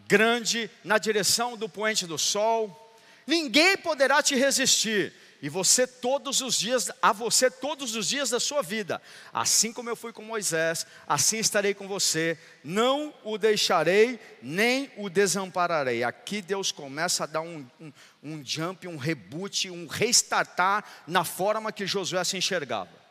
grande, 0.08 0.70
na 0.84 0.98
direção 0.98 1.58
do 1.58 1.70
poente 1.70 2.08
do 2.08 2.18
sol. 2.18 2.96
Ninguém 3.28 3.78
poderá 3.78 4.22
te 4.22 4.36
resistir 4.36 5.14
e 5.42 5.50
você 5.50 5.88
todos 5.88 6.40
os 6.40 6.56
dias, 6.56 6.92
a 7.02 7.12
você 7.12 7.50
todos 7.50 7.96
os 7.96 8.08
dias 8.08 8.30
da 8.30 8.40
sua 8.40 8.62
vida. 8.62 9.02
Assim 9.34 9.74
como 9.74 9.90
eu 9.90 9.96
fui 9.96 10.14
com 10.14 10.22
Moisés, 10.22 10.86
assim 11.08 11.40
estarei 11.40 11.74
com 11.74 11.88
você. 11.88 12.38
Não 12.64 13.12
o 13.24 13.40
deixarei, 13.40 14.20
nem 14.40 14.92
o 14.98 15.10
desampararei. 15.10 16.04
Aqui 16.04 16.44
Deus 16.44 16.72
começa 16.72 17.24
a 17.24 17.28
dar 17.28 17.42
um, 17.42 17.66
um, 17.80 17.92
um 18.22 18.46
jump, 18.46 18.88
um 18.88 18.98
reboot, 18.98 19.68
um 19.72 19.88
restartar 19.88 20.86
na 21.08 21.24
forma 21.24 21.72
que 21.72 21.88
Josué 21.88 22.24
se 22.24 22.38
enxergava. 22.38 23.02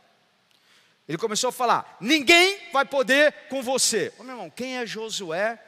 Ele 1.09 1.19
começou 1.19 1.49
a 1.49 1.53
falar: 1.53 1.97
ninguém 2.01 2.61
vai 2.73 2.85
poder 2.85 3.33
com 3.49 3.61
você. 3.61 4.13
Ô, 4.17 4.23
meu 4.23 4.35
irmão, 4.35 4.51
quem 4.51 4.79
é 4.79 4.87
Josué 4.87 5.59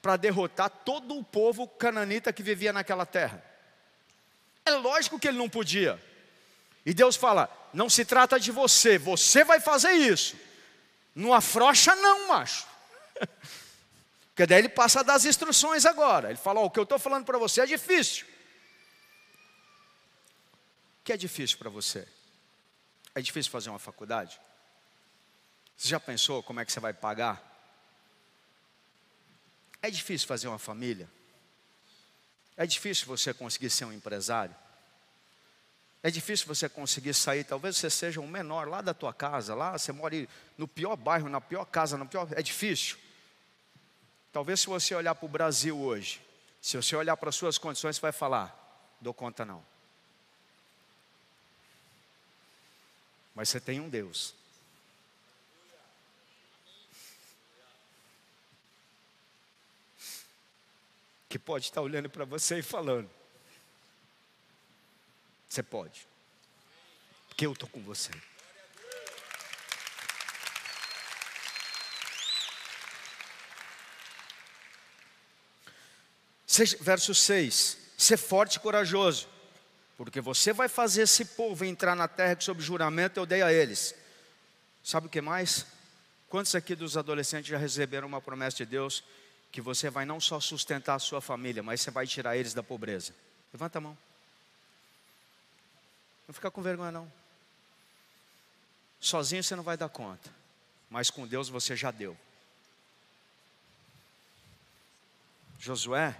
para 0.00 0.16
derrotar 0.16 0.70
todo 0.70 1.14
o 1.18 1.22
povo 1.22 1.68
cananita 1.68 2.32
que 2.32 2.42
vivia 2.42 2.72
naquela 2.72 3.04
terra? 3.04 3.49
É 4.64 4.70
lógico 4.72 5.18
que 5.18 5.28
ele 5.28 5.38
não 5.38 5.48
podia. 5.48 6.00
E 6.84 6.94
Deus 6.94 7.16
fala: 7.16 7.48
não 7.72 7.88
se 7.88 8.04
trata 8.04 8.38
de 8.38 8.50
você, 8.50 8.98
você 8.98 9.44
vai 9.44 9.60
fazer 9.60 9.92
isso. 9.92 10.36
Não 11.14 11.32
afrocha, 11.34 11.94
não, 11.96 12.28
macho. 12.28 12.66
Porque 14.30 14.46
daí 14.46 14.60
ele 14.60 14.68
passa 14.68 15.04
das 15.04 15.24
instruções 15.24 15.84
agora. 15.84 16.28
Ele 16.30 16.38
fala: 16.38 16.60
oh, 16.60 16.66
o 16.66 16.70
que 16.70 16.78
eu 16.78 16.84
estou 16.84 16.98
falando 16.98 17.24
para 17.24 17.38
você 17.38 17.60
é 17.60 17.66
difícil. 17.66 18.26
O 21.00 21.04
que 21.04 21.12
é 21.12 21.16
difícil 21.16 21.58
para 21.58 21.70
você? 21.70 22.06
É 23.14 23.20
difícil 23.20 23.50
fazer 23.50 23.70
uma 23.70 23.78
faculdade? 23.78 24.40
Você 25.76 25.88
já 25.88 25.98
pensou 25.98 26.42
como 26.42 26.60
é 26.60 26.64
que 26.64 26.72
você 26.72 26.80
vai 26.80 26.92
pagar? 26.92 27.46
É 29.82 29.90
difícil 29.90 30.28
fazer 30.28 30.46
uma 30.46 30.58
família? 30.58 31.10
É 32.60 32.66
difícil 32.66 33.06
você 33.06 33.32
conseguir 33.32 33.70
ser 33.70 33.86
um 33.86 33.92
empresário. 33.92 34.54
É 36.02 36.10
difícil 36.10 36.46
você 36.46 36.68
conseguir 36.68 37.14
sair, 37.14 37.42
talvez 37.42 37.78
você 37.78 37.88
seja 37.88 38.20
um 38.20 38.26
menor 38.26 38.68
lá 38.68 38.82
da 38.82 38.92
tua 38.92 39.14
casa, 39.14 39.54
lá 39.54 39.78
você 39.78 39.90
mora 39.92 40.28
no 40.58 40.68
pior 40.68 40.94
bairro, 40.94 41.30
na 41.30 41.40
pior 41.40 41.64
casa, 41.64 41.96
no 41.96 42.04
pior, 42.04 42.28
é 42.32 42.42
difícil. 42.42 42.98
Talvez 44.30 44.60
se 44.60 44.66
você 44.66 44.94
olhar 44.94 45.14
para 45.14 45.24
o 45.24 45.28
Brasil 45.28 45.78
hoje, 45.78 46.20
se 46.60 46.76
você 46.76 46.94
olhar 46.94 47.16
para 47.16 47.30
as 47.30 47.34
suas 47.34 47.56
condições, 47.56 47.96
você 47.96 48.02
vai 48.02 48.12
falar, 48.12 48.54
dou 49.00 49.14
conta 49.14 49.42
não. 49.42 49.64
Mas 53.34 53.48
você 53.48 53.58
tem 53.58 53.80
um 53.80 53.88
Deus 53.88 54.34
que 61.30 61.38
pode 61.38 61.66
estar 61.66 61.80
olhando 61.80 62.10
para 62.10 62.24
você 62.24 62.58
e 62.58 62.62
falando: 62.62 63.08
Você 65.48 65.62
pode, 65.62 66.06
porque 67.28 67.46
eu 67.46 67.52
estou 67.52 67.68
com 67.68 67.80
você. 67.80 68.10
Verso 76.80 77.14
6: 77.14 77.78
Ser 77.96 78.16
forte 78.16 78.56
e 78.56 78.60
corajoso, 78.60 79.28
porque 79.96 80.20
você 80.20 80.52
vai 80.52 80.68
fazer 80.68 81.02
esse 81.02 81.24
povo 81.24 81.64
entrar 81.64 81.94
na 81.94 82.08
terra 82.08 82.34
que, 82.34 82.42
sob 82.42 82.60
juramento, 82.60 83.20
eu 83.20 83.24
dei 83.24 83.40
a 83.40 83.52
eles. 83.52 83.94
Sabe 84.82 85.06
o 85.06 85.10
que 85.10 85.20
mais? 85.20 85.64
Quantos 86.28 86.56
aqui 86.56 86.74
dos 86.74 86.96
adolescentes 86.96 87.48
já 87.48 87.56
receberam 87.56 88.08
uma 88.08 88.20
promessa 88.20 88.56
de 88.56 88.66
Deus 88.66 89.04
que 89.50 89.60
você 89.60 89.90
vai 89.90 90.04
não 90.04 90.20
só 90.20 90.38
sustentar 90.40 90.94
a 90.94 90.98
sua 90.98 91.20
família, 91.20 91.62
mas 91.62 91.80
você 91.80 91.90
vai 91.90 92.06
tirar 92.06 92.36
eles 92.36 92.54
da 92.54 92.62
pobreza? 92.62 93.14
Levanta 93.52 93.78
a 93.78 93.80
mão. 93.80 93.98
Não 96.26 96.34
fica 96.34 96.50
com 96.50 96.62
vergonha 96.62 96.92
não. 96.92 97.12
Sozinho 99.00 99.42
você 99.42 99.56
não 99.56 99.62
vai 99.64 99.76
dar 99.76 99.88
conta, 99.88 100.30
mas 100.88 101.10
com 101.10 101.26
Deus 101.26 101.48
você 101.48 101.74
já 101.74 101.90
deu. 101.90 102.16
Josué, 105.58 106.18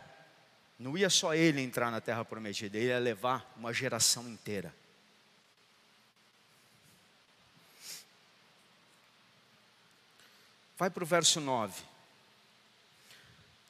não 0.79 0.97
ia 0.99 1.09
só 1.09 1.35
ele 1.35 1.61
entrar 1.61 1.91
na 1.91 2.01
terra 2.01 2.25
prometida, 2.25 2.77
ele 2.77 2.89
ia 2.89 2.99
levar 2.99 3.53
uma 3.57 3.73
geração 3.73 4.29
inteira. 4.29 4.75
Vai 10.77 10.89
para 10.89 11.05
o 11.05 11.07
verso 11.07 11.41
9. 11.41 11.90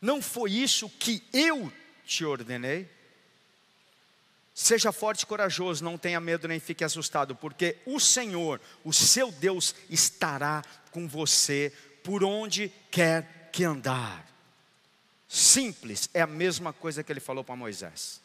Não 0.00 0.22
foi 0.22 0.52
isso 0.52 0.88
que 0.88 1.22
eu 1.32 1.72
te 2.06 2.24
ordenei? 2.24 2.88
Seja 4.54 4.92
forte 4.92 5.22
e 5.22 5.26
corajoso, 5.26 5.84
não 5.84 5.96
tenha 5.96 6.20
medo 6.20 6.48
nem 6.48 6.60
fique 6.60 6.84
assustado, 6.84 7.34
porque 7.34 7.76
o 7.86 7.98
Senhor, 7.98 8.60
o 8.84 8.92
seu 8.92 9.30
Deus, 9.32 9.74
estará 9.88 10.62
com 10.90 11.08
você 11.08 11.72
por 12.02 12.24
onde 12.24 12.72
quer 12.90 13.50
que 13.52 13.64
andar. 13.64 14.26
Simples, 15.28 16.10
é 16.12 16.20
a 16.20 16.26
mesma 16.26 16.72
coisa 16.72 17.02
que 17.02 17.12
ele 17.12 17.20
falou 17.20 17.44
para 17.44 17.56
Moisés. 17.56 18.20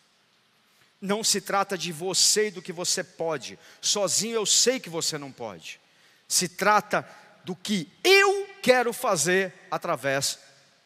Não 1.00 1.24
se 1.24 1.40
trata 1.40 1.78
de 1.78 1.92
você 1.92 2.48
e 2.48 2.52
do 2.52 2.62
que 2.62 2.74
você 2.74 3.04
pode, 3.04 3.60
sozinho 3.80 4.36
eu 4.36 4.46
sei 4.46 4.80
que 4.80 4.90
você 4.90 5.18
não 5.18 5.32
pode. 5.32 5.80
Se 6.28 6.50
trata 6.50 7.08
do 7.44 7.56
que 7.56 7.88
eu 8.04 8.50
quero 8.64 8.92
fazer 8.92 9.54
através 9.70 10.40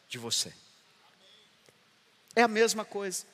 de 0.09 0.17
você. 0.17 0.53
É 2.39 2.43
a 2.43 2.47
mesma 2.47 2.85
coisa. 2.85 3.25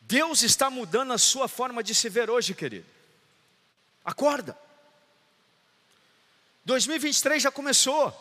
Deus 0.00 0.42
está 0.42 0.68
mudando 0.68 1.12
a 1.12 1.18
sua 1.18 1.46
forma 1.46 1.84
de 1.84 1.94
se 1.94 2.08
ver 2.08 2.28
hoje, 2.28 2.52
querido. 2.52 2.86
Acorda. 4.04 4.58
2023 6.64 7.44
já 7.44 7.50
começou. 7.52 8.12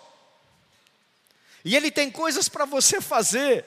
E 1.66 1.75
Ele 1.75 1.89
tem 1.89 2.12
coisas 2.12 2.48
para 2.48 2.66
você 2.66 3.01
fazer 3.01 3.66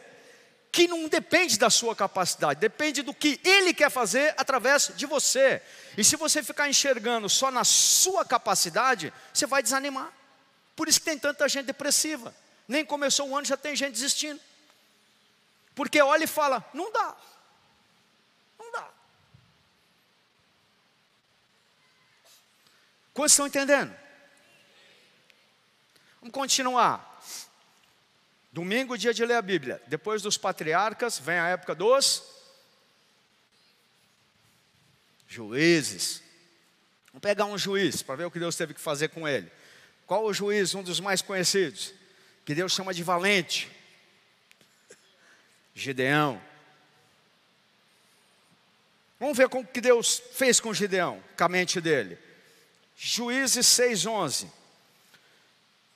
que 0.70 0.86
não 0.86 1.08
depende 1.08 1.58
da 1.58 1.68
sua 1.68 1.96
capacidade, 1.96 2.60
depende 2.60 3.02
do 3.02 3.12
que 3.12 3.40
Ele 3.42 3.74
quer 3.74 3.90
fazer 3.90 4.36
através 4.38 4.92
de 4.94 5.04
você. 5.04 5.60
E 5.98 6.04
se 6.04 6.14
você 6.14 6.44
ficar 6.44 6.68
enxergando 6.68 7.28
só 7.28 7.50
na 7.50 7.64
sua 7.64 8.24
capacidade, 8.24 9.12
você 9.34 9.46
vai 9.46 9.64
desanimar. 9.64 10.12
Por 10.76 10.86
isso 10.86 11.00
que 11.00 11.06
tem 11.06 11.18
tanta 11.18 11.48
gente 11.48 11.66
depressiva. 11.66 12.32
Nem 12.66 12.84
começou 12.84 13.28
o 13.28 13.36
ano, 13.36 13.46
já 13.46 13.56
tem 13.56 13.74
gente 13.76 13.92
desistindo. 13.92 14.40
Porque 15.74 16.00
olha 16.00 16.24
e 16.24 16.28
fala: 16.28 16.64
não 16.72 16.90
dá. 16.92 17.16
Não 18.58 18.72
dá. 18.72 18.90
Quantos 23.12 23.32
estão 23.32 23.46
entendendo? 23.46 23.94
Vamos 26.20 26.32
continuar. 26.32 27.20
Domingo, 28.52 28.98
dia 28.98 29.14
de 29.14 29.24
ler 29.24 29.34
a 29.34 29.42
Bíblia. 29.42 29.82
Depois 29.86 30.22
dos 30.22 30.36
patriarcas, 30.36 31.18
vem 31.18 31.38
a 31.38 31.48
época 31.48 31.74
dos 31.74 32.22
juízes. 35.26 36.22
Vamos 37.06 37.22
pegar 37.22 37.46
um 37.46 37.56
juiz 37.56 38.02
para 38.02 38.16
ver 38.16 38.24
o 38.26 38.30
que 38.30 38.38
Deus 38.38 38.54
teve 38.54 38.74
que 38.74 38.80
fazer 38.80 39.08
com 39.08 39.26
ele. 39.26 39.50
Qual 40.06 40.24
o 40.24 40.32
juiz? 40.32 40.74
Um 40.74 40.82
dos 40.82 41.00
mais 41.00 41.22
conhecidos, 41.22 41.94
que 42.44 42.54
Deus 42.54 42.72
chama 42.72 42.92
de 42.92 43.02
valente. 43.02 43.70
Gideão. 45.74 46.40
Vamos 49.18 49.38
ver 49.38 49.46
o 49.46 49.64
que 49.64 49.80
Deus 49.80 50.20
fez 50.32 50.58
com 50.58 50.74
Gideão, 50.74 51.22
com 51.36 51.44
a 51.44 51.48
mente 51.48 51.80
dele. 51.80 52.18
Juízes 52.96 53.66
6,11. 53.66 54.48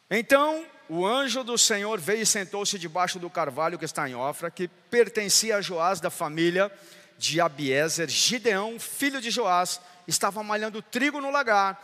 Então 0.08 0.64
o 0.88 1.04
anjo 1.04 1.42
do 1.42 1.58
Senhor 1.58 1.98
veio 1.98 2.22
e 2.22 2.26
sentou-se 2.26 2.78
debaixo 2.78 3.18
do 3.18 3.28
carvalho 3.28 3.78
que 3.78 3.84
está 3.84 4.08
em 4.08 4.14
Ofra, 4.14 4.50
que 4.50 4.68
pertencia 4.68 5.56
a 5.56 5.60
Joás 5.60 6.00
da 6.00 6.10
família 6.10 6.70
de 7.18 7.40
Abiezer. 7.40 8.08
Gideão, 8.08 8.78
filho 8.78 9.20
de 9.20 9.30
Joás, 9.30 9.80
estava 10.06 10.42
malhando 10.42 10.80
trigo 10.80 11.20
no 11.20 11.30
lagar 11.30 11.82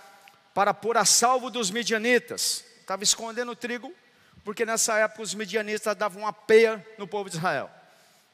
para 0.55 0.72
pôr 0.72 0.96
a 0.96 1.05
salvo 1.05 1.51
dos 1.51 1.70
midianitas. 1.70 2.64
Estava 2.81 3.03
escondendo 3.03 3.53
o 3.53 3.57
trigo, 3.57 3.92
porque 4.44 4.64
nessa 4.64 4.98
época 4.98 5.22
os 5.22 5.35
midianitas 5.35 5.96
davam 5.96 6.22
uma 6.22 6.33
peia 6.33 6.85
no 6.98 7.07
povo 7.07 7.31
de 7.31 7.37
Israel. 7.37 7.70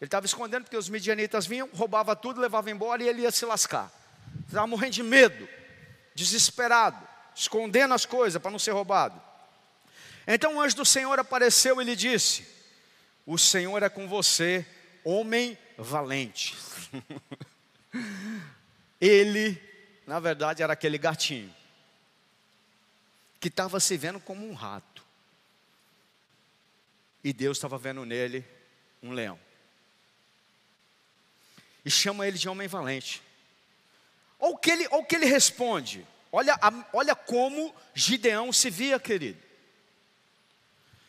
Ele 0.00 0.06
estava 0.06 0.26
escondendo 0.26 0.64
porque 0.64 0.76
os 0.76 0.88
midianitas 0.88 1.46
vinham, 1.46 1.68
roubavam 1.74 2.14
tudo, 2.16 2.40
levavam 2.40 2.72
embora 2.72 3.02
e 3.02 3.08
ele 3.08 3.22
ia 3.22 3.30
se 3.30 3.44
lascar. 3.44 3.90
Estava 4.46 4.66
morrendo 4.66 4.92
de 4.92 5.02
medo, 5.02 5.48
desesperado, 6.14 7.06
escondendo 7.34 7.94
as 7.94 8.06
coisas 8.06 8.40
para 8.40 8.50
não 8.50 8.58
ser 8.58 8.70
roubado. 8.70 9.20
Então 10.26 10.56
o 10.56 10.60
anjo 10.60 10.76
do 10.76 10.84
Senhor 10.84 11.18
apareceu 11.18 11.80
e 11.80 11.84
lhe 11.84 11.96
disse: 11.96 12.46
O 13.26 13.36
Senhor 13.36 13.82
é 13.82 13.88
com 13.88 14.06
você, 14.06 14.64
homem 15.04 15.58
valente. 15.76 16.56
Ele, 19.00 19.60
na 20.06 20.20
verdade, 20.20 20.62
era 20.62 20.72
aquele 20.72 20.98
gatinho 20.98 21.54
que 23.40 23.48
estava 23.48 23.78
se 23.78 23.96
vendo 23.96 24.20
como 24.20 24.48
um 24.48 24.52
rato. 24.52 24.87
E 27.28 27.32
Deus 27.34 27.58
estava 27.58 27.76
vendo 27.76 28.06
nele 28.06 28.42
um 29.02 29.12
leão. 29.12 29.38
E 31.84 31.90
chama 31.90 32.26
ele 32.26 32.38
de 32.38 32.48
homem 32.48 32.66
valente. 32.66 33.22
Olha 34.40 34.54
o 34.54 34.56
que 34.56 34.70
ele, 34.70 34.88
olha 34.88 35.02
o 35.02 35.04
que 35.04 35.14
ele 35.14 35.26
responde. 35.26 36.06
Olha, 36.32 36.58
olha 36.90 37.14
como 37.14 37.74
Gideão 37.92 38.50
se 38.50 38.70
via, 38.70 38.98
querido. 38.98 39.38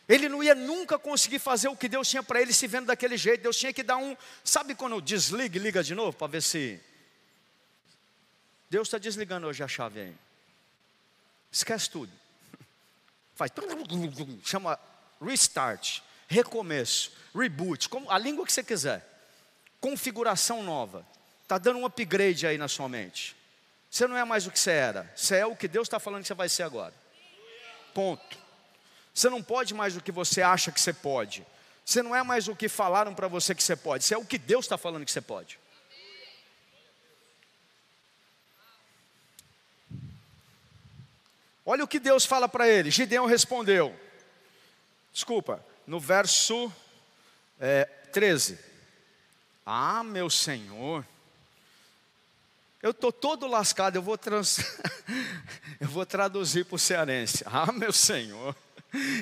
Ele 0.06 0.28
não 0.28 0.44
ia 0.44 0.54
nunca 0.54 0.98
conseguir 0.98 1.38
fazer 1.38 1.68
o 1.68 1.76
que 1.76 1.88
Deus 1.88 2.06
tinha 2.06 2.22
para 2.22 2.42
ele 2.42 2.52
se 2.52 2.66
vendo 2.66 2.88
daquele 2.88 3.16
jeito. 3.16 3.40
Deus 3.40 3.56
tinha 3.56 3.72
que 3.72 3.82
dar 3.82 3.96
um. 3.96 4.14
Sabe 4.44 4.74
quando 4.74 5.00
desliga 5.00 5.56
e 5.56 5.62
liga 5.62 5.82
de 5.82 5.94
novo 5.94 6.14
para 6.14 6.26
ver 6.26 6.42
se. 6.42 6.78
Deus 8.68 8.88
está 8.88 8.98
desligando 8.98 9.46
hoje 9.46 9.62
a 9.62 9.68
chave 9.68 10.00
aí. 10.00 10.14
Esquece 11.50 11.88
tudo. 11.88 12.12
Faz. 13.34 13.50
Chama 14.44 14.78
restart, 15.18 16.02
recomeço, 16.30 17.12
reboot, 17.34 17.88
como, 17.88 18.08
a 18.08 18.16
língua 18.16 18.46
que 18.46 18.52
você 18.52 18.62
quiser. 18.62 19.04
Configuração 19.80 20.62
nova. 20.62 21.04
Está 21.42 21.58
dando 21.58 21.80
um 21.80 21.84
upgrade 21.84 22.46
aí 22.46 22.56
na 22.56 22.68
sua 22.68 22.88
mente. 22.88 23.36
Você 23.90 24.06
não 24.06 24.16
é 24.16 24.24
mais 24.24 24.46
o 24.46 24.50
que 24.52 24.58
você 24.58 24.70
era. 24.70 25.12
Você 25.16 25.36
é 25.36 25.44
o 25.46 25.56
que 25.56 25.66
Deus 25.66 25.88
está 25.88 25.98
falando 25.98 26.22
que 26.22 26.28
você 26.28 26.34
vai 26.34 26.48
ser 26.48 26.62
agora. 26.62 26.94
Ponto. 27.92 28.38
Você 29.12 29.28
não 29.28 29.42
pode 29.42 29.74
mais 29.74 29.96
o 29.96 30.00
que 30.00 30.12
você 30.12 30.40
acha 30.40 30.70
que 30.70 30.80
você 30.80 30.92
pode. 30.92 31.44
Você 31.84 32.00
não 32.00 32.14
é 32.14 32.22
mais 32.22 32.46
o 32.46 32.54
que 32.54 32.68
falaram 32.68 33.12
para 33.12 33.26
você 33.26 33.52
que 33.52 33.62
você 33.62 33.74
pode. 33.74 34.04
Você 34.04 34.14
é 34.14 34.18
o 34.18 34.24
que 34.24 34.38
Deus 34.38 34.66
está 34.66 34.78
falando 34.78 35.04
que 35.04 35.10
você 35.10 35.20
pode. 35.20 35.58
Olha 41.66 41.82
o 41.82 41.88
que 41.88 41.98
Deus 41.98 42.24
fala 42.24 42.48
para 42.48 42.68
ele. 42.68 42.92
Gideão 42.92 43.26
respondeu. 43.26 43.98
Desculpa, 45.12 45.64
no 45.90 45.98
verso 45.98 46.72
é, 47.58 47.84
13. 47.84 48.56
Ah, 49.66 50.04
meu 50.04 50.30
Senhor. 50.30 51.04
Eu 52.80 52.92
estou 52.92 53.10
todo 53.10 53.48
lascado, 53.48 53.96
eu 53.96 54.02
vou, 54.02 54.16
trans... 54.16 54.58
eu 55.80 55.88
vou 55.88 56.06
traduzir 56.06 56.64
para 56.64 56.76
o 56.76 56.78
cearense. 56.78 57.42
Ah, 57.44 57.72
meu 57.72 57.92
Senhor. 57.92 58.54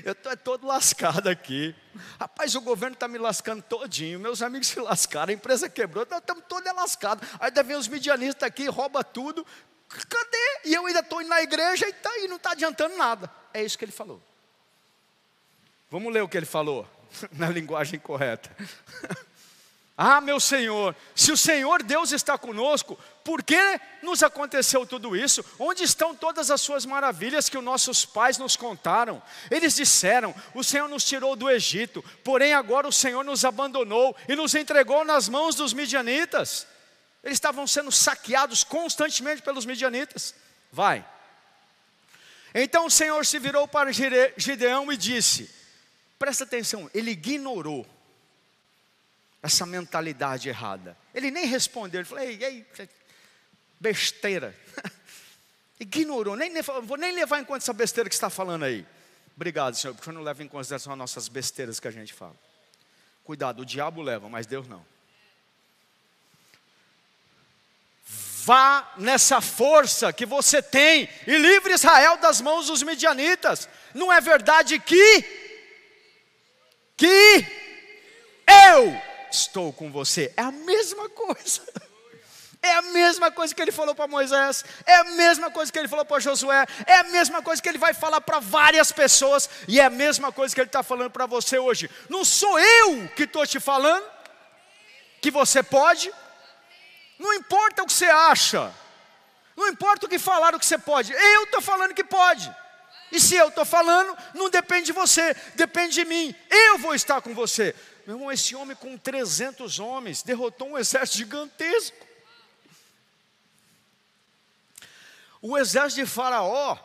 Eu 0.05 0.13
estou 0.13 0.37
todo 0.37 0.67
lascado 0.67 1.29
aqui. 1.29 1.75
Rapaz, 2.21 2.55
o 2.55 2.61
governo 2.61 2.93
está 2.93 3.09
me 3.09 3.17
lascando 3.17 3.63
todinho. 3.63 4.21
Meus 4.21 4.43
amigos 4.43 4.69
se 4.69 4.79
lascaram, 4.79 5.31
a 5.31 5.35
empresa 5.35 5.71
quebrou, 5.71 6.07
nós 6.11 6.21
estamos 6.21 6.45
todos 6.47 6.71
lascados. 6.75 7.27
Aí 7.41 7.51
vem 7.65 7.79
os 7.79 7.89
midianistas 7.89 8.47
aqui, 8.47 8.69
rouba 8.69 9.03
tudo. 9.03 9.47
Cadê? 9.89 10.61
E 10.67 10.75
eu 10.75 10.85
ainda 10.85 11.01
estou 11.01 11.23
indo 11.23 11.31
na 11.31 11.41
igreja 11.41 11.89
e, 11.89 11.95
tá, 11.95 12.19
e 12.19 12.29
não 12.29 12.37
está 12.37 12.51
adiantando 12.51 12.95
nada. 12.99 13.31
É 13.55 13.65
isso 13.65 13.79
que 13.79 13.87
ele 13.87 13.93
falou. 13.93 14.28
Vamos 15.91 16.13
ler 16.13 16.23
o 16.23 16.29
que 16.29 16.37
ele 16.37 16.47
falou, 16.47 16.87
na 17.33 17.49
linguagem 17.49 17.99
correta. 17.99 18.55
Ah, 20.01 20.21
meu 20.21 20.39
Senhor, 20.39 20.95
se 21.13 21.33
o 21.33 21.37
Senhor 21.37 21.83
Deus 21.83 22.13
está 22.13 22.39
conosco, 22.39 22.97
por 23.25 23.43
que 23.43 23.59
nos 24.01 24.23
aconteceu 24.23 24.87
tudo 24.87 25.17
isso? 25.17 25.45
Onde 25.59 25.83
estão 25.83 26.15
todas 26.15 26.53
as 26.53 26.61
suas 26.61 26.87
maravilhas 26.87 27.49
que 27.49 27.59
os 27.59 27.65
nossos 27.65 28.07
pais 28.07 28.39
nos 28.39 28.57
contaram? 28.57 29.21
Eles 29.51 29.75
disseram: 29.75 30.33
O 30.55 30.63
Senhor 30.63 30.89
nos 30.89 31.05
tirou 31.05 31.35
do 31.35 31.51
Egito, 31.51 32.01
porém 32.23 32.55
agora 32.55 32.87
o 32.87 32.93
Senhor 32.93 33.25
nos 33.25 33.45
abandonou 33.45 34.17
e 34.29 34.37
nos 34.37 34.55
entregou 34.55 35.05
nas 35.05 35.29
mãos 35.29 35.57
dos 35.57 35.73
midianitas. 35.73 36.65
Eles 37.25 37.35
estavam 37.35 37.67
sendo 37.67 37.91
saqueados 37.91 38.63
constantemente 38.63 39.43
pelos 39.43 39.67
midianitas. 39.67 40.33
Vai. 40.71 41.05
Então 42.55 42.87
o 42.87 42.91
Senhor 42.91 43.27
se 43.27 43.41
virou 43.41 43.67
para 43.67 43.91
Gideão 43.93 44.93
e 44.93 44.97
disse: 44.97 45.58
Presta 46.19 46.45
atenção, 46.45 46.91
ele 46.93 47.13
ignorou 47.13 47.87
essa 49.43 49.65
mentalidade 49.65 50.49
errada. 50.49 50.97
Ele 51.15 51.31
nem 51.31 51.47
respondeu, 51.47 52.01
ele 52.01 52.09
falou: 52.09 52.25
Ei, 52.25 52.43
ei, 52.43 52.67
besteira. 53.79 54.55
Ignorou, 55.81 56.35
nem, 56.35 56.51
nem, 56.51 56.61
vou 56.61 56.97
nem 56.97 57.13
levar 57.13 57.39
em 57.39 57.45
conta 57.45 57.59
essa 57.59 57.73
besteira 57.73 58.09
que 58.09 58.15
está 58.15 58.29
falando 58.29 58.65
aí. 58.65 58.85
Obrigado, 59.37 59.77
Senhor, 59.77 59.95
porque 59.95 60.09
eu 60.09 60.13
não 60.13 60.23
leva 60.23 60.43
em 60.43 60.49
consideração 60.49 60.93
as 60.93 60.99
nossas 60.99 61.29
besteiras 61.29 61.79
que 61.79 61.87
a 61.87 61.93
gente 61.93 62.13
fala. 62.13 62.35
Cuidado, 63.23 63.63
o 63.63 63.65
diabo 63.65 64.03
leva, 64.03 64.29
mas 64.29 64.45
Deus 64.45 64.67
não. 64.67 64.85
Vá 68.45 68.95
nessa 68.97 69.41
força 69.41 70.13
que 70.13 70.27
você 70.27 70.61
tem 70.61 71.09
e 71.27 71.39
livre 71.39 71.75
Israel 71.75 72.17
das 72.17 72.41
mãos 72.41 72.67
dos 72.67 72.83
medianitas. 72.83 73.69
Não 73.95 74.13
é 74.13 74.21
verdade 74.21 74.81
que 74.81 75.48
que 76.99 77.47
eu 78.47 79.01
estou 79.31 79.73
com 79.73 79.91
você? 79.91 80.33
É 80.37 80.43
a 80.43 80.51
mesma 80.51 81.09
coisa. 81.09 81.63
É 82.61 82.75
a 82.75 82.83
mesma 82.83 83.31
coisa 83.31 83.55
que 83.55 83.63
ele 83.63 83.71
falou 83.71 83.95
para 83.95 84.09
Moisés, 84.09 84.65
é 84.85 84.97
a 84.97 85.05
mesma 85.05 85.49
coisa 85.49 85.71
que 85.71 85.79
ele 85.79 85.87
falou 85.87 86.05
para 86.05 86.19
Josué, 86.19 86.67
é 86.87 86.97
a 86.97 87.05
mesma 87.05 87.41
coisa 87.41 87.63
que 87.63 87.69
ele 87.69 87.79
vai 87.79 87.95
falar 87.95 88.21
para 88.21 88.41
várias 88.41 88.91
pessoas, 88.91 89.49
e 89.69 89.79
é 89.79 89.85
a 89.85 89.91
mesma 89.91 90.33
coisa 90.33 90.53
que 90.53 90.61
ele 90.61 90.69
está 90.69 90.83
falando 90.83 91.09
para 91.09 91.25
você 91.25 91.57
hoje. 91.57 91.89
Não 92.09 92.25
sou 92.25 92.59
eu 92.59 93.09
que 93.15 93.23
estou 93.23 93.47
te 93.47 93.61
falando 93.61 94.05
que 95.21 95.31
você 95.31 95.63
pode, 95.63 96.13
não 97.17 97.33
importa 97.35 97.85
o 97.85 97.87
que 97.87 97.93
você 97.93 98.07
acha, 98.07 98.75
não 99.57 99.69
importa 99.69 100.07
o 100.07 100.09
que 100.09 100.19
falaram 100.19 100.59
que 100.59 100.67
você 100.67 100.79
pode, 100.79 101.13
eu 101.13 101.45
estou 101.45 101.63
falando 101.63 101.95
que 101.95 102.03
pode. 102.03 102.53
E 103.11 103.19
se 103.19 103.35
eu 103.35 103.49
estou 103.49 103.65
falando, 103.65 104.17
não 104.35 104.51
depende 104.51 104.87
de 104.87 104.93
você, 104.93 105.35
depende 105.55 105.95
de 105.95 106.05
mim. 106.05 106.35
Eu 106.51 106.79
vou 106.79 106.95
estar 106.95 107.21
com 107.21 107.35
você. 107.35 107.75
Meu 108.07 108.17
irmão, 108.17 108.33
esse 108.33 108.55
homem 108.55 108.77
com 108.77 108.97
300 108.97 109.79
homens 109.79 110.23
derrotou 110.23 110.71
um 110.71 110.79
exército 110.79 111.19
gigantesco. 111.19 112.07
O 115.41 115.57
exército 115.57 116.03
de 116.03 116.07
Faraó 116.07 116.77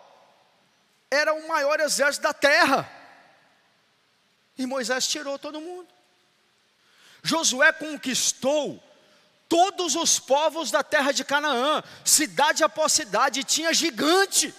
era 1.10 1.34
o 1.34 1.48
maior 1.48 1.80
exército 1.80 2.24
da 2.24 2.34
terra. 2.34 2.90
E 4.58 4.66
Moisés 4.66 5.08
tirou 5.08 5.40
todo 5.40 5.62
mundo. 5.62 5.88
Josué 7.24 7.72
conquistou 7.72 8.82
todos 9.48 9.96
os 9.96 10.20
povos 10.20 10.72
da 10.72 10.84
terra 10.84 11.12
de 11.12 11.24
Canaã, 11.24 11.84
cidade 12.04 12.64
após 12.64 12.92
cidade, 12.92 13.44
tinha 13.44 13.74
gigante. 13.74 14.54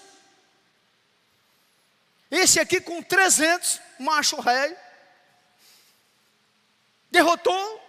Esse 2.36 2.58
aqui 2.58 2.80
com 2.80 3.00
300, 3.00 3.80
macho 3.98 4.40
rei, 4.40 4.76
derrotou. 7.08 7.80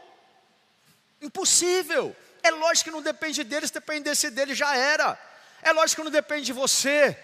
Impossível. 1.19 2.15
É 2.43 2.51
lógico 2.51 2.89
que 2.89 2.95
não 2.95 3.01
depende 3.01 3.43
dele, 3.43 3.65
se 3.65 3.73
dependesse 3.73 4.29
dele 4.29 4.53
já 4.53 4.77
era. 4.77 5.19
É 5.63 5.71
lógico 5.71 6.01
que 6.01 6.05
não 6.05 6.11
depende 6.11 6.45
de 6.45 6.53
você. 6.53 7.17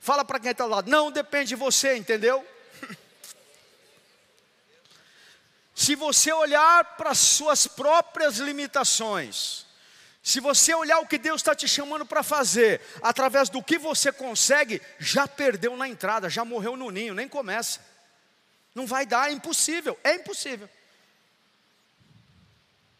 Fala 0.00 0.24
para 0.24 0.40
quem 0.40 0.50
está 0.50 0.64
ao 0.64 0.70
lado, 0.70 0.90
não 0.90 1.12
depende 1.12 1.50
de 1.50 1.54
você, 1.54 1.96
entendeu? 1.96 2.44
Se 5.72 5.94
você 5.94 6.32
olhar 6.32 6.96
para 6.96 7.10
as 7.10 7.18
suas 7.18 7.68
próprias 7.68 8.38
limitações, 8.38 9.66
se 10.24 10.40
você 10.40 10.74
olhar 10.74 11.00
o 11.00 11.06
que 11.06 11.18
Deus 11.18 11.42
está 11.42 11.54
te 11.54 11.68
chamando 11.68 12.06
para 12.06 12.22
fazer, 12.22 12.80
através 13.02 13.50
do 13.50 13.62
que 13.62 13.76
você 13.76 14.10
consegue, 14.10 14.80
já 14.98 15.28
perdeu 15.28 15.76
na 15.76 15.86
entrada, 15.86 16.30
já 16.30 16.46
morreu 16.46 16.78
no 16.78 16.90
ninho, 16.90 17.12
nem 17.12 17.28
começa. 17.28 17.84
Não 18.74 18.86
vai 18.86 19.04
dar, 19.04 19.28
é 19.28 19.34
impossível, 19.34 20.00
é 20.02 20.14
impossível. 20.14 20.66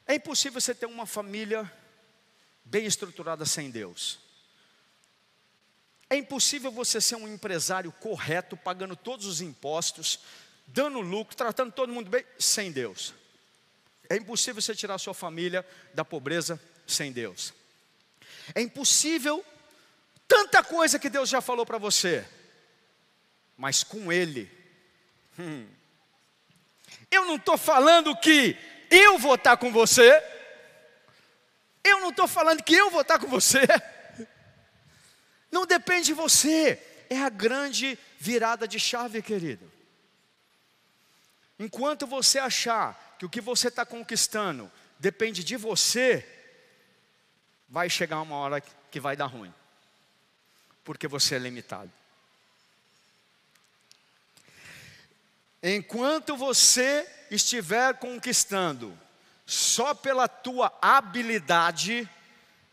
É 0.06 0.16
impossível 0.16 0.60
você 0.60 0.74
ter 0.74 0.84
uma 0.84 1.06
família 1.06 1.72
bem 2.62 2.84
estruturada 2.84 3.46
sem 3.46 3.70
Deus. 3.70 4.18
É 6.10 6.16
impossível 6.16 6.70
você 6.70 7.00
ser 7.00 7.16
um 7.16 7.26
empresário 7.26 7.90
correto, 7.90 8.54
pagando 8.54 8.94
todos 8.94 9.24
os 9.24 9.40
impostos, 9.40 10.20
dando 10.66 11.00
lucro, 11.00 11.34
tratando 11.34 11.72
todo 11.72 11.90
mundo 11.90 12.10
bem, 12.10 12.22
sem 12.38 12.70
Deus. 12.70 13.14
É 14.10 14.16
impossível 14.16 14.60
você 14.60 14.74
tirar 14.74 14.98
sua 14.98 15.14
família 15.14 15.66
da 15.94 16.04
pobreza 16.04 16.60
sem 16.86 17.12
Deus. 17.12 17.54
É 18.54 18.60
impossível 18.60 19.44
tanta 20.26 20.62
coisa 20.62 20.98
que 20.98 21.08
Deus 21.08 21.28
já 21.28 21.40
falou 21.40 21.64
para 21.64 21.78
você, 21.78 22.26
mas 23.56 23.82
com 23.82 24.12
Ele. 24.12 24.50
Hum. 25.38 25.66
Eu 27.10 27.24
não 27.24 27.36
estou 27.36 27.56
falando 27.56 28.16
que 28.16 28.56
eu 28.90 29.18
vou 29.18 29.34
estar 29.34 29.56
com 29.56 29.72
você. 29.72 30.22
Eu 31.82 32.00
não 32.00 32.10
estou 32.10 32.26
falando 32.26 32.62
que 32.62 32.74
eu 32.74 32.90
vou 32.90 33.02
estar 33.02 33.18
com 33.18 33.26
você. 33.26 33.60
Não 35.50 35.66
depende 35.66 36.06
de 36.06 36.14
você. 36.14 36.80
É 37.08 37.18
a 37.18 37.28
grande 37.28 37.98
virada 38.18 38.66
de 38.66 38.80
chave, 38.80 39.22
querido. 39.22 39.70
Enquanto 41.58 42.06
você 42.06 42.38
achar 42.38 43.16
que 43.18 43.26
o 43.26 43.30
que 43.30 43.40
você 43.40 43.68
está 43.68 43.86
conquistando 43.86 44.70
depende 44.98 45.44
de 45.44 45.56
você, 45.56 46.26
vai 47.74 47.90
chegar 47.90 48.20
uma 48.20 48.36
hora 48.36 48.60
que 48.60 49.00
vai 49.00 49.16
dar 49.16 49.26
ruim, 49.26 49.52
porque 50.84 51.08
você 51.08 51.34
é 51.34 51.38
limitado. 51.40 51.90
Enquanto 55.60 56.36
você 56.36 57.04
estiver 57.32 57.94
conquistando 57.94 58.96
só 59.44 59.92
pela 59.92 60.28
tua 60.28 60.72
habilidade, 60.80 62.08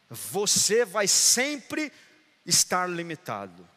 você 0.08 0.86
vai 0.86 1.08
sempre 1.08 1.92
estar 2.46 2.88
limitado. 2.88 3.68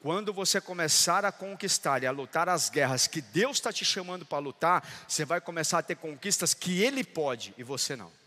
Quando 0.00 0.32
você 0.32 0.60
começar 0.60 1.24
a 1.24 1.30
conquistar 1.30 2.02
e 2.02 2.06
a 2.08 2.10
lutar 2.10 2.48
as 2.48 2.68
guerras 2.68 3.06
que 3.06 3.20
Deus 3.20 3.58
está 3.58 3.72
te 3.72 3.84
chamando 3.84 4.26
para 4.26 4.38
lutar, 4.38 4.84
você 5.06 5.24
vai 5.24 5.40
começar 5.40 5.78
a 5.78 5.82
ter 5.84 5.94
conquistas 5.94 6.52
que 6.52 6.82
Ele 6.82 7.04
pode 7.04 7.54
e 7.56 7.62
você 7.62 7.94
não. 7.94 8.23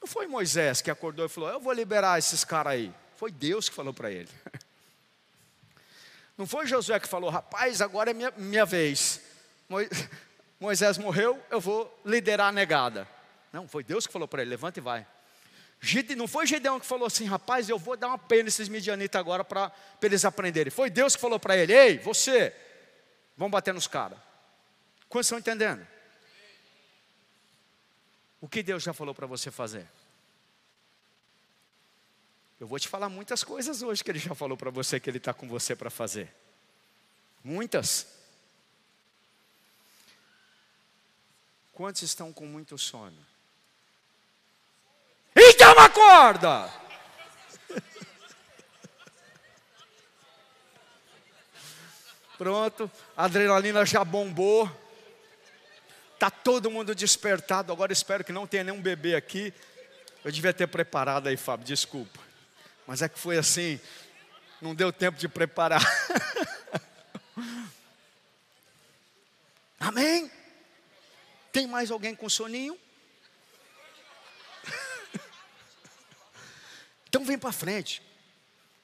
Não 0.00 0.08
foi 0.08 0.26
Moisés 0.26 0.80
que 0.80 0.90
acordou 0.90 1.26
e 1.26 1.28
falou: 1.28 1.50
Eu 1.50 1.60
vou 1.60 1.72
liberar 1.72 2.18
esses 2.18 2.44
caras 2.44 2.72
aí. 2.72 2.92
Foi 3.16 3.30
Deus 3.30 3.68
que 3.68 3.74
falou 3.74 3.92
para 3.92 4.10
ele. 4.10 4.30
Não 6.38 6.46
foi 6.46 6.66
Josué 6.66 6.98
que 6.98 7.08
falou: 7.08 7.28
Rapaz, 7.28 7.80
agora 7.82 8.10
é 8.10 8.14
minha, 8.14 8.32
minha 8.36 8.64
vez. 8.64 9.20
Moisés 10.58 10.98
morreu, 10.98 11.42
eu 11.50 11.60
vou 11.60 12.00
liderar 12.04 12.48
a 12.48 12.52
negada. 12.52 13.06
Não, 13.52 13.68
foi 13.68 13.84
Deus 13.84 14.06
que 14.06 14.12
falou 14.12 14.26
para 14.26 14.42
ele: 14.42 14.50
Levanta 14.50 14.78
e 14.78 14.82
vai. 14.82 15.06
Não 16.16 16.28
foi 16.28 16.46
Gideão 16.46 16.78
que 16.78 16.84
falou 16.84 17.06
assim, 17.06 17.24
rapaz, 17.24 17.68
eu 17.68 17.78
vou 17.78 17.96
dar 17.96 18.08
uma 18.08 18.18
pena 18.18 18.44
nesses 18.44 18.68
midianitas 18.68 19.18
agora 19.18 19.42
para 19.42 19.72
eles 20.02 20.24
aprenderem. 20.24 20.70
Foi 20.70 20.90
Deus 20.90 21.16
que 21.16 21.22
falou 21.22 21.40
para 21.40 21.56
ele, 21.56 21.72
ei, 21.72 21.98
você, 21.98 22.54
vamos 23.36 23.52
bater 23.52 23.72
nos 23.72 23.86
caras. 23.86 24.18
Quantos 25.08 25.26
estão 25.26 25.38
entendendo? 25.38 25.86
O 28.40 28.48
que 28.48 28.62
Deus 28.62 28.82
já 28.82 28.92
falou 28.92 29.14
para 29.14 29.26
você 29.26 29.50
fazer? 29.50 29.86
Eu 32.58 32.66
vou 32.66 32.78
te 32.78 32.88
falar 32.88 33.08
muitas 33.08 33.44
coisas 33.44 33.82
hoje 33.82 34.04
que 34.04 34.10
Ele 34.10 34.18
já 34.18 34.34
falou 34.34 34.56
para 34.56 34.70
você 34.70 34.98
que 35.00 35.08
Ele 35.08 35.18
está 35.18 35.32
com 35.34 35.48
você 35.48 35.76
para 35.76 35.90
fazer. 35.90 36.34
Muitas. 37.42 38.06
Quantos 41.72 42.02
estão 42.02 42.32
com 42.32 42.46
muito 42.46 42.76
sono? 42.76 43.16
Então 45.34 45.72
acorda! 45.78 46.70
Pronto, 52.36 52.90
a 53.16 53.24
adrenalina 53.24 53.86
já 53.86 54.04
bombou. 54.04 54.79
Tá 56.20 56.30
todo 56.30 56.70
mundo 56.70 56.94
despertado. 56.94 57.72
Agora 57.72 57.94
espero 57.94 58.22
que 58.22 58.30
não 58.30 58.46
tenha 58.46 58.62
nenhum 58.62 58.82
bebê 58.82 59.14
aqui. 59.14 59.54
Eu 60.22 60.30
devia 60.30 60.52
ter 60.52 60.66
preparado 60.66 61.28
aí, 61.28 61.36
Fábio, 61.38 61.64
desculpa. 61.64 62.20
Mas 62.86 63.00
é 63.00 63.08
que 63.08 63.18
foi 63.18 63.38
assim, 63.38 63.80
não 64.60 64.74
deu 64.74 64.92
tempo 64.92 65.18
de 65.18 65.26
preparar. 65.26 65.80
Amém? 69.80 70.30
Tem 71.50 71.66
mais 71.66 71.90
alguém 71.90 72.14
com 72.14 72.28
soninho? 72.28 72.78
Então 77.08 77.24
vem 77.24 77.38
para 77.38 77.50
frente. 77.50 78.02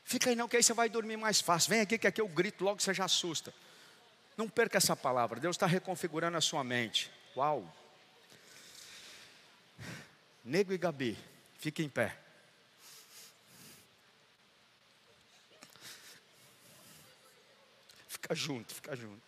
Fica 0.05 0.31
aí 0.31 0.35
não, 0.35 0.49
que 0.49 0.57
aí 0.57 0.63
você 0.63 0.73
vai 0.73 0.89
dormir 0.89 1.19
mais 1.19 1.43
fácil. 1.43 1.69
Vem 1.69 1.83
aqui, 1.83 1.99
que 1.99 2.07
aqui 2.07 2.21
eu 2.21 2.27
grito 2.27 2.65
logo, 2.65 2.81
você 2.81 2.95
já 2.95 3.05
assusta. 3.05 3.53
Não 4.39 4.49
perca 4.49 4.79
essa 4.79 4.97
palavra. 4.97 5.39
Deus 5.39 5.55
está 5.55 5.67
reconfigurando 5.67 6.37
a 6.37 6.41
sua 6.41 6.65
mente. 6.65 7.15
Uau! 7.37 7.71
Nego 10.43 10.73
e 10.73 10.79
Gabi, 10.79 11.19
fiquem 11.59 11.85
em 11.85 11.89
pé. 11.91 12.17
Fica 18.09 18.35
junto, 18.35 18.75
fica 18.75 18.97
junto. 18.97 19.26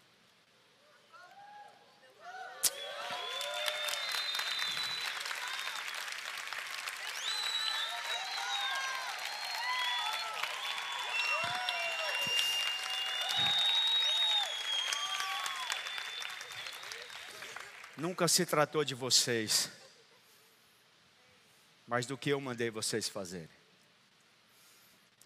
Nunca 17.98 18.28
se 18.28 18.46
tratou 18.46 18.84
de 18.84 18.94
vocês, 18.94 19.68
mas 21.84 22.06
do 22.06 22.16
que 22.16 22.30
eu 22.30 22.40
mandei 22.40 22.70
vocês 22.70 23.08
fazerem. 23.08 23.48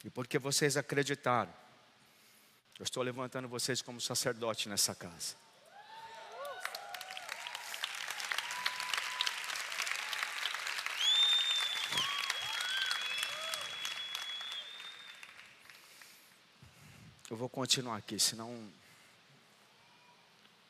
E 0.03 0.09
porque 0.09 0.39
vocês 0.39 0.79
acreditaram, 0.79 1.53
eu 2.79 2.85
estou 2.85 3.03
levantando 3.03 3.47
vocês 3.47 3.83
como 3.83 4.01
sacerdote 4.01 4.71
nessa 4.71 4.95
casa. 4.95 5.37
Eu 17.29 17.37
vou 17.37 17.51
continuar 17.51 17.99
aqui, 17.99 18.19
senão 18.19 18.51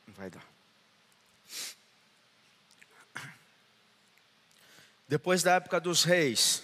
não 0.04 0.14
vai 0.14 0.28
dar. 0.28 0.61
Depois 5.12 5.42
da 5.42 5.56
época 5.56 5.78
dos 5.78 6.04
reis, 6.04 6.62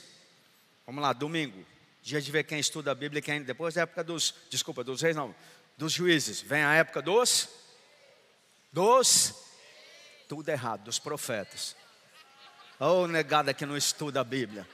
vamos 0.86 1.02
lá, 1.02 1.12
domingo, 1.12 1.66
dia 2.00 2.18
de 2.18 2.32
ver 2.32 2.44
quem 2.44 2.58
estuda 2.58 2.90
a 2.90 2.94
Bíblia, 2.94 3.20
quem 3.20 3.42
depois 3.42 3.74
da 3.74 3.82
época 3.82 4.02
dos, 4.02 4.34
desculpa, 4.48 4.82
dos 4.82 5.02
reis 5.02 5.14
não, 5.14 5.34
dos 5.76 5.92
juízes, 5.92 6.40
vem 6.40 6.62
a 6.62 6.72
época 6.72 7.02
dos 7.02 7.46
dos 8.72 9.34
tudo 10.26 10.48
errado, 10.48 10.84
dos 10.84 10.98
profetas. 10.98 11.76
Oh, 12.80 13.06
negada 13.06 13.52
que 13.52 13.66
não 13.66 13.76
estuda 13.76 14.22
a 14.22 14.24
Bíblia. 14.24 14.66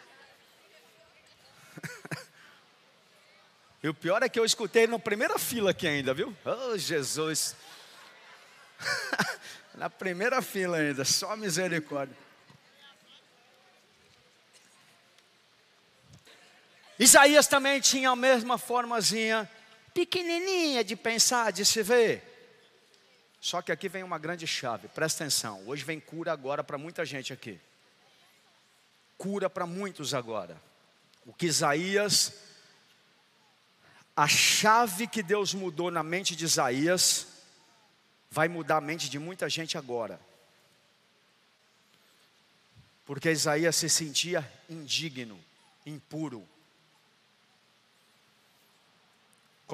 e 3.82 3.88
o 3.88 3.94
pior 3.94 4.22
é 4.22 4.28
que 4.28 4.38
eu 4.38 4.44
escutei 4.44 4.86
na 4.86 5.00
primeira 5.00 5.36
fila 5.36 5.72
aqui 5.72 5.88
ainda, 5.88 6.14
viu? 6.14 6.32
Oh, 6.44 6.78
Jesus. 6.78 7.56
na 9.74 9.90
primeira 9.90 10.40
fila 10.40 10.76
ainda, 10.76 11.04
só 11.04 11.36
misericórdia. 11.36 12.23
Isaías 17.04 17.46
também 17.46 17.80
tinha 17.80 18.10
a 18.10 18.16
mesma 18.16 18.56
formazinha, 18.56 19.48
pequenininha 19.92 20.82
de 20.82 20.96
pensar, 20.96 21.52
de 21.52 21.64
se 21.64 21.82
ver. 21.82 22.22
Só 23.40 23.60
que 23.60 23.70
aqui 23.70 23.90
vem 23.90 24.02
uma 24.02 24.18
grande 24.18 24.46
chave, 24.46 24.88
presta 24.88 25.22
atenção. 25.22 25.62
Hoje 25.66 25.84
vem 25.84 26.00
cura 26.00 26.32
agora 26.32 26.64
para 26.64 26.78
muita 26.78 27.04
gente 27.04 27.30
aqui. 27.30 27.60
Cura 29.18 29.50
para 29.50 29.66
muitos 29.66 30.14
agora. 30.14 30.60
O 31.26 31.32
que 31.34 31.44
Isaías, 31.46 32.32
a 34.16 34.26
chave 34.26 35.06
que 35.06 35.22
Deus 35.22 35.52
mudou 35.52 35.90
na 35.90 36.02
mente 36.02 36.34
de 36.34 36.46
Isaías, 36.46 37.26
vai 38.30 38.48
mudar 38.48 38.78
a 38.78 38.80
mente 38.80 39.10
de 39.10 39.18
muita 39.18 39.46
gente 39.50 39.76
agora. 39.76 40.18
Porque 43.04 43.30
Isaías 43.30 43.76
se 43.76 43.90
sentia 43.90 44.50
indigno, 44.70 45.38
impuro. 45.84 46.48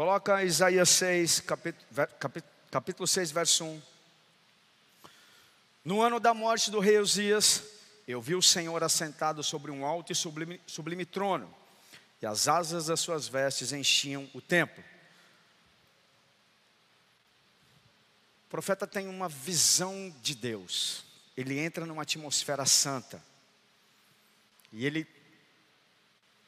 Coloca 0.00 0.42
Isaías 0.42 0.88
6, 0.88 1.40
capítulo, 1.40 1.86
capítulo 2.70 3.06
6, 3.06 3.32
verso 3.32 3.66
1. 3.66 3.82
No 5.84 6.00
ano 6.00 6.18
da 6.18 6.32
morte 6.32 6.70
do 6.70 6.80
rei 6.80 6.98
Uzias, 6.98 7.64
eu 8.08 8.18
vi 8.22 8.34
o 8.34 8.40
Senhor 8.40 8.82
assentado 8.82 9.42
sobre 9.42 9.70
um 9.70 9.84
alto 9.84 10.10
e 10.10 10.14
sublime, 10.14 10.58
sublime 10.66 11.04
trono, 11.04 11.54
e 12.22 12.24
as 12.24 12.48
asas 12.48 12.86
das 12.86 12.98
suas 12.98 13.28
vestes 13.28 13.74
enchiam 13.74 14.26
o 14.32 14.40
templo. 14.40 14.82
O 18.46 18.48
profeta 18.48 18.86
tem 18.86 19.06
uma 19.06 19.28
visão 19.28 20.10
de 20.22 20.34
Deus. 20.34 21.04
Ele 21.36 21.58
entra 21.58 21.84
numa 21.84 22.04
atmosfera 22.04 22.64
santa. 22.64 23.22
E 24.72 24.86
ele 24.86 25.06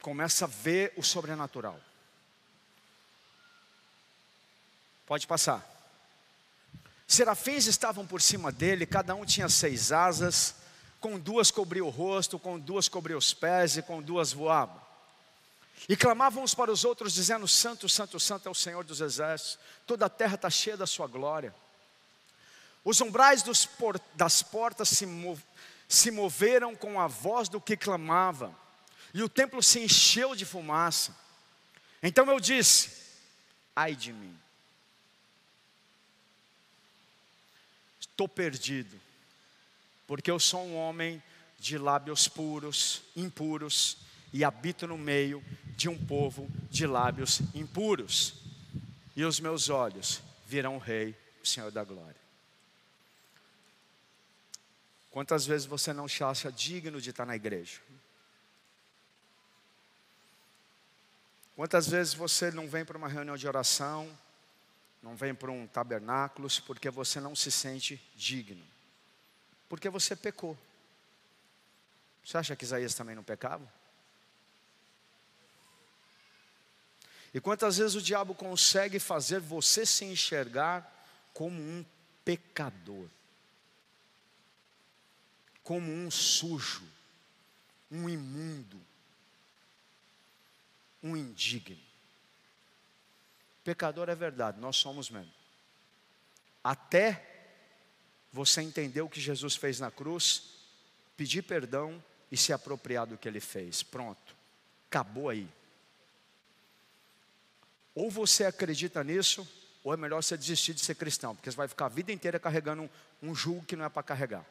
começa 0.00 0.46
a 0.46 0.48
ver 0.48 0.94
o 0.96 1.02
sobrenatural. 1.02 1.78
Pode 5.06 5.26
passar. 5.26 5.68
Serafins 7.06 7.66
estavam 7.66 8.06
por 8.06 8.22
cima 8.22 8.50
dele, 8.50 8.86
cada 8.86 9.14
um 9.14 9.24
tinha 9.24 9.48
seis 9.48 9.92
asas, 9.92 10.54
com 10.98 11.18
duas 11.18 11.50
cobria 11.50 11.84
o 11.84 11.90
rosto, 11.90 12.38
com 12.38 12.58
duas 12.58 12.88
cobria 12.88 13.18
os 13.18 13.34
pés 13.34 13.76
e 13.76 13.82
com 13.82 14.00
duas 14.00 14.32
voavam. 14.32 14.80
E 15.88 15.96
clamavam 15.96 16.44
uns 16.44 16.54
para 16.54 16.70
os 16.70 16.84
outros, 16.84 17.12
dizendo: 17.12 17.46
Santo, 17.48 17.88
Santo, 17.88 18.18
Santo 18.20 18.48
é 18.48 18.50
o 18.50 18.54
Senhor 18.54 18.84
dos 18.84 19.00
exércitos, 19.00 19.58
toda 19.86 20.06
a 20.06 20.08
terra 20.08 20.36
está 20.36 20.48
cheia 20.48 20.76
da 20.76 20.86
sua 20.86 21.06
glória. 21.06 21.54
Os 22.84 23.00
umbrais 23.00 23.42
por, 23.78 24.00
das 24.14 24.42
portas 24.42 24.88
se, 24.88 25.06
mov, 25.06 25.40
se 25.88 26.10
moveram 26.10 26.74
com 26.74 27.00
a 27.00 27.06
voz 27.06 27.48
do 27.48 27.60
que 27.60 27.76
clamava, 27.76 28.54
e 29.12 29.22
o 29.22 29.28
templo 29.28 29.62
se 29.62 29.80
encheu 29.80 30.34
de 30.34 30.44
fumaça. 30.44 31.14
Então 32.02 32.26
eu 32.30 32.40
disse: 32.40 32.90
Ai 33.74 33.94
de 33.94 34.12
mim, 34.12 34.38
estou 38.22 38.28
perdido, 38.28 39.00
porque 40.06 40.30
eu 40.30 40.38
sou 40.38 40.64
um 40.64 40.76
homem 40.76 41.20
de 41.58 41.76
lábios 41.76 42.28
puros, 42.28 43.02
impuros, 43.16 43.98
e 44.32 44.44
habito 44.44 44.86
no 44.86 44.96
meio 44.96 45.44
de 45.76 45.88
um 45.88 46.06
povo 46.06 46.48
de 46.70 46.86
lábios 46.86 47.40
impuros, 47.54 48.34
e 49.16 49.24
os 49.24 49.40
meus 49.40 49.68
olhos 49.68 50.22
virão 50.46 50.76
o 50.76 50.78
Rei, 50.78 51.16
o 51.42 51.46
Senhor 51.46 51.70
da 51.70 51.82
Glória. 51.82 52.20
Quantas 55.10 55.44
vezes 55.44 55.66
você 55.66 55.92
não 55.92 56.08
se 56.08 56.22
acha 56.24 56.50
digno 56.50 57.00
de 57.00 57.10
estar 57.10 57.26
na 57.26 57.36
igreja? 57.36 57.80
Quantas 61.54 61.86
vezes 61.86 62.14
você 62.14 62.50
não 62.50 62.66
vem 62.66 62.84
para 62.84 62.96
uma 62.96 63.08
reunião 63.08 63.36
de 63.36 63.46
oração 63.46 64.08
não 65.02 65.16
vem 65.16 65.34
para 65.34 65.50
um 65.50 65.66
tabernáculo 65.66 66.48
porque 66.64 66.88
você 66.88 67.20
não 67.20 67.34
se 67.34 67.50
sente 67.50 68.00
digno. 68.14 68.64
Porque 69.68 69.90
você 69.90 70.14
pecou. 70.14 70.56
Você 72.24 72.38
acha 72.38 72.54
que 72.54 72.64
Isaías 72.64 72.94
também 72.94 73.16
não 73.16 73.24
pecava? 73.24 73.66
E 77.34 77.40
quantas 77.40 77.78
vezes 77.78 77.94
o 77.96 78.02
diabo 78.02 78.34
consegue 78.34 78.98
fazer 78.98 79.40
você 79.40 79.84
se 79.86 80.04
enxergar 80.04 80.88
como 81.32 81.60
um 81.60 81.84
pecador, 82.24 83.08
como 85.64 85.90
um 85.90 86.10
sujo, 86.10 86.86
um 87.90 88.08
imundo, 88.08 88.78
um 91.02 91.16
indigno. 91.16 91.91
Pecador 93.64 94.08
é 94.08 94.14
verdade, 94.14 94.60
nós 94.60 94.76
somos 94.76 95.08
mesmo. 95.10 95.32
Até 96.62 97.28
você 98.32 98.62
entender 98.62 99.02
o 99.02 99.08
que 99.08 99.20
Jesus 99.20 99.54
fez 99.56 99.78
na 99.78 99.90
cruz, 99.90 100.54
pedir 101.16 101.42
perdão 101.42 102.02
e 102.30 102.36
se 102.36 102.52
apropriar 102.52 103.06
do 103.06 103.18
que 103.18 103.28
ele 103.28 103.40
fez. 103.40 103.82
Pronto, 103.82 104.34
acabou 104.88 105.28
aí. 105.28 105.48
Ou 107.94 108.10
você 108.10 108.44
acredita 108.44 109.04
nisso, 109.04 109.46
ou 109.84 109.92
é 109.92 109.96
melhor 109.96 110.22
você 110.22 110.36
desistir 110.36 110.72
de 110.72 110.80
ser 110.80 110.94
cristão, 110.94 111.34
porque 111.34 111.50
você 111.50 111.56
vai 111.56 111.68
ficar 111.68 111.86
a 111.86 111.90
vida 111.90 112.10
inteira 112.10 112.38
carregando 112.38 112.90
um, 113.22 113.30
um 113.30 113.64
que 113.64 113.76
não 113.76 113.84
é 113.84 113.88
para 113.88 114.02
carregar. 114.02 114.46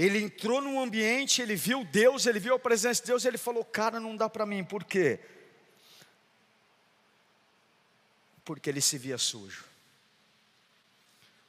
Ele 0.00 0.18
entrou 0.18 0.62
num 0.62 0.80
ambiente, 0.80 1.42
ele 1.42 1.54
viu 1.54 1.84
Deus, 1.84 2.24
ele 2.24 2.40
viu 2.40 2.54
a 2.54 2.58
presença 2.58 3.02
de 3.02 3.08
Deus, 3.08 3.26
ele 3.26 3.36
falou: 3.36 3.62
Cara, 3.62 4.00
não 4.00 4.16
dá 4.16 4.30
para 4.30 4.46
mim, 4.46 4.64
por 4.64 4.82
quê? 4.82 5.20
Porque 8.42 8.70
ele 8.70 8.80
se 8.80 8.96
via 8.96 9.18
sujo, 9.18 9.62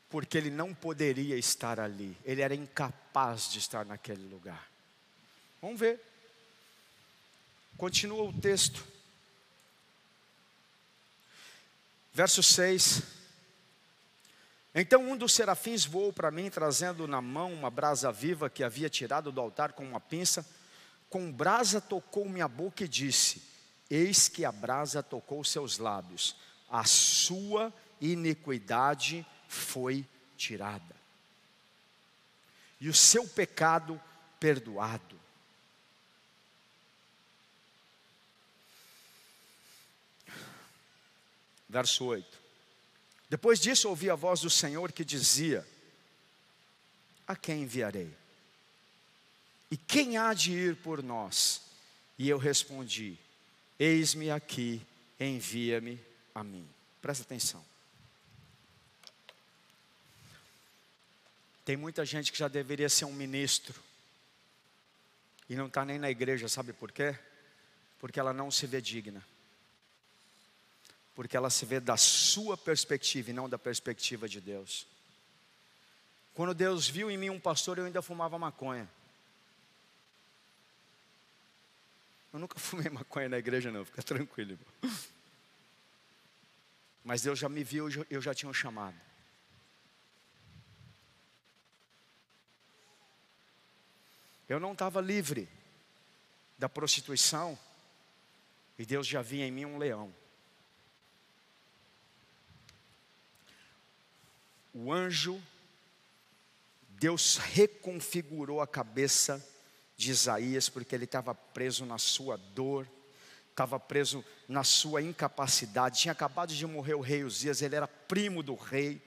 porque 0.10 0.38
ele 0.38 0.50
não 0.50 0.74
poderia 0.74 1.38
estar 1.38 1.80
ali, 1.80 2.18
ele 2.26 2.42
era 2.42 2.54
incapaz 2.54 3.50
de 3.50 3.58
estar 3.58 3.86
naquele 3.86 4.28
lugar. 4.28 4.70
Vamos 5.62 5.80
ver, 5.80 6.02
continua 7.78 8.24
o 8.24 8.34
texto, 8.34 8.86
verso 12.14 12.44
6. 12.44 13.21
Então 14.74 15.10
um 15.10 15.18
dos 15.18 15.34
serafins 15.34 15.86
voou 15.86 16.14
para 16.14 16.32
mim, 16.32 16.50
trazendo 16.50 17.08
na 17.08 17.22
mão 17.22 17.54
uma 17.54 17.70
brasa 17.70 18.12
viva 18.12 18.50
que 18.50 18.64
havia 18.64 18.90
tirado 18.90 19.32
do 19.32 19.42
altar 19.42 19.74
com 19.74 19.84
uma 19.84 20.00
pinça. 20.00 20.46
com 21.10 21.30
brasa 21.30 21.82
tocou 21.82 22.28
minha 22.28 22.48
boca 22.48 22.86
e 22.86 22.88
disse: 22.88 23.44
Eis 23.90 24.30
que 24.30 24.46
a 24.46 24.52
brasa 24.52 25.04
tocou 25.04 25.44
seus 25.44 25.78
lábios, 25.78 26.38
a 26.70 26.86
sua 26.86 27.74
iniquidade 28.00 29.26
foi 29.50 30.06
tirada, 30.38 30.96
e 32.80 32.88
o 32.88 32.94
seu 32.94 33.28
pecado 33.28 34.02
perdoado. 34.40 35.20
Verso 41.68 42.06
8. 42.06 42.41
Depois 43.32 43.62
disso 43.62 43.88
ouvi 43.88 44.10
a 44.10 44.16
voz 44.16 44.42
do 44.42 44.50
Senhor 44.50 44.92
que 44.92 45.06
dizia: 45.06 45.66
A 47.26 47.34
quem 47.34 47.62
enviarei? 47.64 48.14
E 49.72 49.78
quem 49.78 50.18
há 50.18 50.34
de 50.34 50.52
ir 50.52 50.76
por 50.76 51.02
nós? 51.02 51.62
E 52.20 52.28
eu 52.28 52.38
respondi: 52.38 53.18
Eis-me 53.80 54.30
aqui, 54.30 54.86
envia-me 55.18 55.98
a 56.36 56.44
mim. 56.44 56.68
Presta 57.02 57.24
atenção. 57.24 57.64
Tem 61.64 61.78
muita 61.78 62.06
gente 62.06 62.34
que 62.34 62.38
já 62.38 62.50
deveria 62.50 62.90
ser 62.90 63.06
um 63.06 63.14
ministro 63.14 63.82
e 65.50 65.56
não 65.56 65.68
está 65.68 65.86
nem 65.86 65.98
na 65.98 66.12
igreja, 66.12 66.50
sabe 66.50 66.74
por 66.74 66.92
quê? 66.92 67.18
Porque 67.98 68.20
ela 68.20 68.34
não 68.34 68.52
se 68.52 68.68
vê 68.68 68.82
digna. 68.82 69.26
Porque 71.14 71.36
ela 71.36 71.50
se 71.50 71.66
vê 71.66 71.80
da 71.80 71.98
sua 71.98 72.58
perspectiva 72.58 73.30
e 73.30 73.34
não 73.34 73.50
da 73.50 73.60
perspectiva 73.60 74.28
de 74.28 74.40
Deus. 74.40 74.88
Quando 76.34 76.54
Deus 76.54 76.88
viu 76.88 77.12
em 77.12 77.18
mim 77.18 77.30
um 77.30 77.40
pastor, 77.40 77.78
eu 77.78 77.86
ainda 77.86 78.02
fumava 78.02 78.40
maconha. 78.40 78.90
Eu 82.32 82.40
nunca 82.40 82.58
fumei 82.60 82.90
maconha 82.90 83.30
na 83.30 83.38
igreja, 83.38 83.72
não, 83.72 83.84
fica 83.84 84.02
tranquilo. 84.02 84.52
Irmão. 84.52 84.98
Mas 87.04 87.22
Deus 87.22 87.40
já 87.40 87.50
me 87.50 87.64
viu, 87.64 87.88
eu 88.10 88.22
já 88.22 88.34
tinha 88.34 88.50
um 88.50 88.54
chamado. 88.54 88.96
Eu 94.48 94.60
não 94.60 94.74
estava 94.74 95.00
livre 95.02 95.50
da 96.58 96.70
prostituição, 96.70 97.58
e 98.78 98.86
Deus 98.86 99.08
já 99.08 99.22
via 99.22 99.48
em 99.48 99.52
mim 99.52 99.66
um 99.66 99.78
leão. 99.78 100.14
O 104.74 104.92
anjo, 104.92 105.42
Deus 106.88 107.38
reconfigurou 107.38 108.62
a 108.62 108.68
cabeça 108.68 109.46
de 109.98 110.12
Isaías, 110.12 110.70
porque 110.70 110.96
ele 110.96 111.04
estava 111.04 111.36
preso 111.36 111.86
na 111.86 111.98
sua 111.98 112.38
dor, 112.38 112.88
estava 113.50 113.80
preso 113.80 114.24
na 114.48 114.64
sua 114.64 115.02
incapacidade. 115.02 116.00
Tinha 116.00 116.14
acabado 116.14 116.54
de 116.54 116.66
morrer 116.66 116.94
o 116.94 117.02
rei 117.02 117.24
Uzias, 117.24 117.62
ele 117.62 117.76
era 117.76 117.88
primo 117.88 118.42
do 118.42 118.56
rei. 118.56 119.02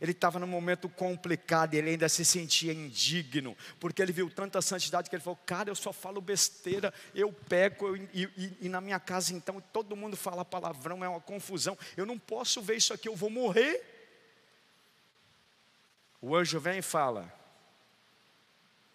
Ele 0.00 0.10
estava 0.10 0.38
num 0.38 0.46
momento 0.46 0.88
complicado 0.88 1.74
ele 1.74 1.90
ainda 1.90 2.08
se 2.08 2.24
sentia 2.24 2.72
indigno, 2.72 3.56
porque 3.78 4.02
ele 4.02 4.12
viu 4.12 4.28
tanta 4.28 4.60
santidade 4.60 5.08
que 5.08 5.14
ele 5.14 5.22
falou: 5.22 5.38
Cara, 5.46 5.70
eu 5.70 5.74
só 5.74 5.92
falo 5.92 6.20
besteira, 6.20 6.92
eu 7.14 7.32
peco, 7.32 7.86
eu, 7.86 7.96
e, 7.96 8.24
e, 8.36 8.56
e 8.62 8.68
na 8.68 8.80
minha 8.80 8.98
casa 8.98 9.32
então 9.32 9.62
todo 9.72 9.96
mundo 9.96 10.16
fala 10.16 10.44
palavrão, 10.44 11.04
é 11.04 11.08
uma 11.08 11.20
confusão. 11.20 11.78
Eu 11.96 12.04
não 12.04 12.18
posso 12.18 12.60
ver 12.60 12.76
isso 12.76 12.92
aqui, 12.92 13.08
eu 13.08 13.16
vou 13.16 13.30
morrer. 13.30 13.93
O 16.26 16.34
anjo 16.34 16.58
vem 16.58 16.78
e 16.78 16.82
fala: 16.82 17.30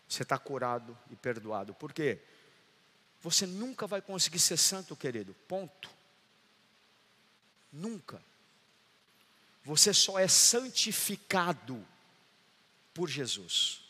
você 0.08 0.24
está 0.24 0.36
curado 0.36 0.98
e 1.12 1.16
perdoado. 1.16 1.76
Por 1.76 1.94
quê? 1.94 2.18
Você 3.22 3.46
nunca 3.46 3.86
vai 3.86 4.02
conseguir 4.02 4.40
ser 4.40 4.58
santo, 4.58 4.96
querido. 4.96 5.36
Ponto. 5.48 5.92
Nunca. 7.72 8.20
Você 9.64 9.94
só 9.94 10.18
é 10.18 10.28
santificado 10.28 11.86
por 12.96 13.08
Jesus. 13.08 13.82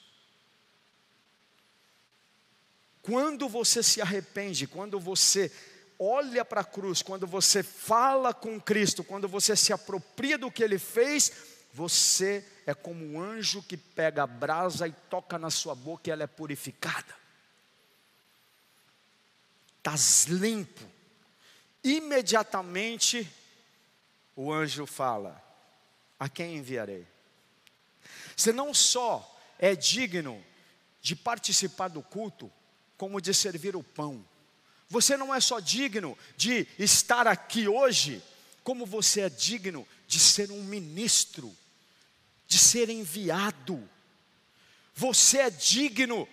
Quando 3.02 3.48
você 3.48 3.82
se 3.82 4.02
arrepende, 4.02 4.68
quando 4.68 5.00
você 5.00 5.50
olha 5.98 6.44
para 6.44 6.60
a 6.60 6.66
cruz, 6.66 7.02
quando 7.02 7.26
você 7.26 7.64
fala 7.64 8.34
com 8.34 8.60
Cristo, 8.60 9.02
quando 9.02 9.30
você 9.30 9.56
se 9.56 9.72
apropria 9.72 10.38
do 10.38 10.52
que 10.52 10.62
Ele 10.62 10.78
fez, 10.78 11.32
você 11.74 12.46
é 12.70 12.74
como 12.76 13.04
um 13.04 13.20
anjo 13.20 13.64
que 13.64 13.76
pega 13.76 14.24
a 14.24 14.28
brasa 14.28 14.88
e 14.88 14.92
toca 14.92 15.40
na 15.40 15.50
sua 15.50 15.74
boca 15.74 16.08
e 16.08 16.12
ela 16.12 16.24
é 16.24 16.28
purificada. 16.28 17.18
Estás 19.78 20.26
limpo. 20.26 20.86
Imediatamente 21.84 23.28
o 24.36 24.54
anjo 24.54 24.86
fala: 24.86 25.42
A 26.20 26.30
quem 26.30 26.58
enviarei? 26.58 27.08
Você 28.36 28.54
não 28.54 28.72
só 28.74 29.40
é 29.58 29.76
digno 29.76 30.44
de 31.02 31.16
participar 31.16 31.88
do 31.88 32.04
culto, 32.04 32.52
como 32.98 33.20
de 33.20 33.34
servir 33.34 33.76
o 33.76 33.82
pão. 33.82 34.24
Você 34.90 35.18
não 35.18 35.34
é 35.34 35.40
só 35.40 35.60
digno 35.60 36.18
de 36.38 36.68
estar 36.78 37.28
aqui 37.28 37.68
hoje, 37.68 38.22
como 38.64 38.86
você 38.86 39.22
é 39.22 39.30
digno 39.30 39.88
de 40.08 40.20
ser 40.20 40.52
um 40.52 40.64
ministro, 40.64 41.56
de 42.50 42.58
ser 42.58 42.90
enviado. 42.90 43.88
Você 44.96 45.38
é 45.38 45.50
digno 45.52 46.28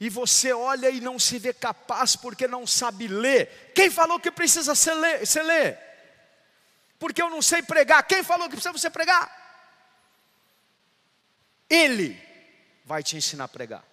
e 0.00 0.08
você 0.08 0.52
olha 0.52 0.88
e 0.88 0.98
não 0.98 1.18
se 1.18 1.38
vê 1.38 1.52
capaz 1.52 2.16
porque 2.16 2.48
não 2.48 2.66
sabe 2.66 3.06
ler. 3.06 3.72
Quem 3.74 3.90
falou 3.90 4.18
que 4.18 4.30
precisa 4.30 4.74
ser 4.74 4.94
ler? 4.94 5.26
Ser 5.26 5.42
ler? 5.42 5.78
Porque 6.98 7.20
eu 7.20 7.28
não 7.28 7.42
sei 7.42 7.62
pregar. 7.62 8.02
Quem 8.04 8.24
falou 8.24 8.48
que 8.48 8.56
precisa 8.56 8.72
você 8.72 8.88
pregar? 8.88 9.30
Ele 11.68 12.18
vai 12.84 13.02
te 13.02 13.16
ensinar 13.16 13.44
a 13.44 13.48
pregar. 13.48 13.84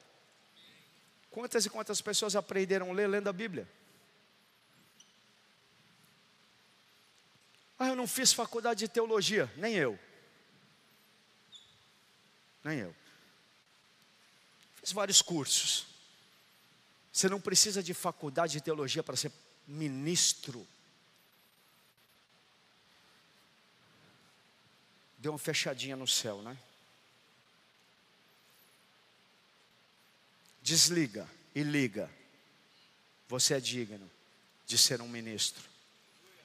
Quantas 1.29 1.65
e 1.65 1.69
quantas 1.69 1.99
pessoas 1.99 2.38
aprenderam 2.38 2.89
a 2.89 2.93
ler 2.93 3.07
lendo 3.07 3.27
a 3.27 3.33
Bíblia? 3.33 3.67
Ah, 7.77 7.89
eu 7.89 7.95
não 7.97 8.07
fiz 8.07 8.31
faculdade 8.31 8.79
de 8.79 8.88
teologia, 8.88 9.51
nem 9.57 9.75
eu. 9.75 9.99
Nem 12.65 12.80
eu. 12.80 12.95
Fiz 14.78 14.91
vários 14.91 15.21
cursos. 15.21 15.86
Você 17.13 17.30
não 17.30 17.39
precisa 17.39 17.84
de 17.84 17.93
faculdade 17.93 18.54
de 18.54 18.62
teologia 18.62 19.04
para 19.04 19.15
ser 19.15 19.32
ministro. 19.67 20.67
Deu 25.19 25.32
uma 25.32 25.38
fechadinha 25.38 25.95
no 25.95 26.08
céu, 26.08 26.41
né? 26.41 26.58
Desliga 30.63 31.30
e 31.54 31.62
liga. 31.62 32.10
Você 33.30 33.54
é 33.54 33.60
digno 33.60 34.10
de 34.65 34.75
ser 34.75 35.01
um 35.01 35.08
ministro. 35.08 35.63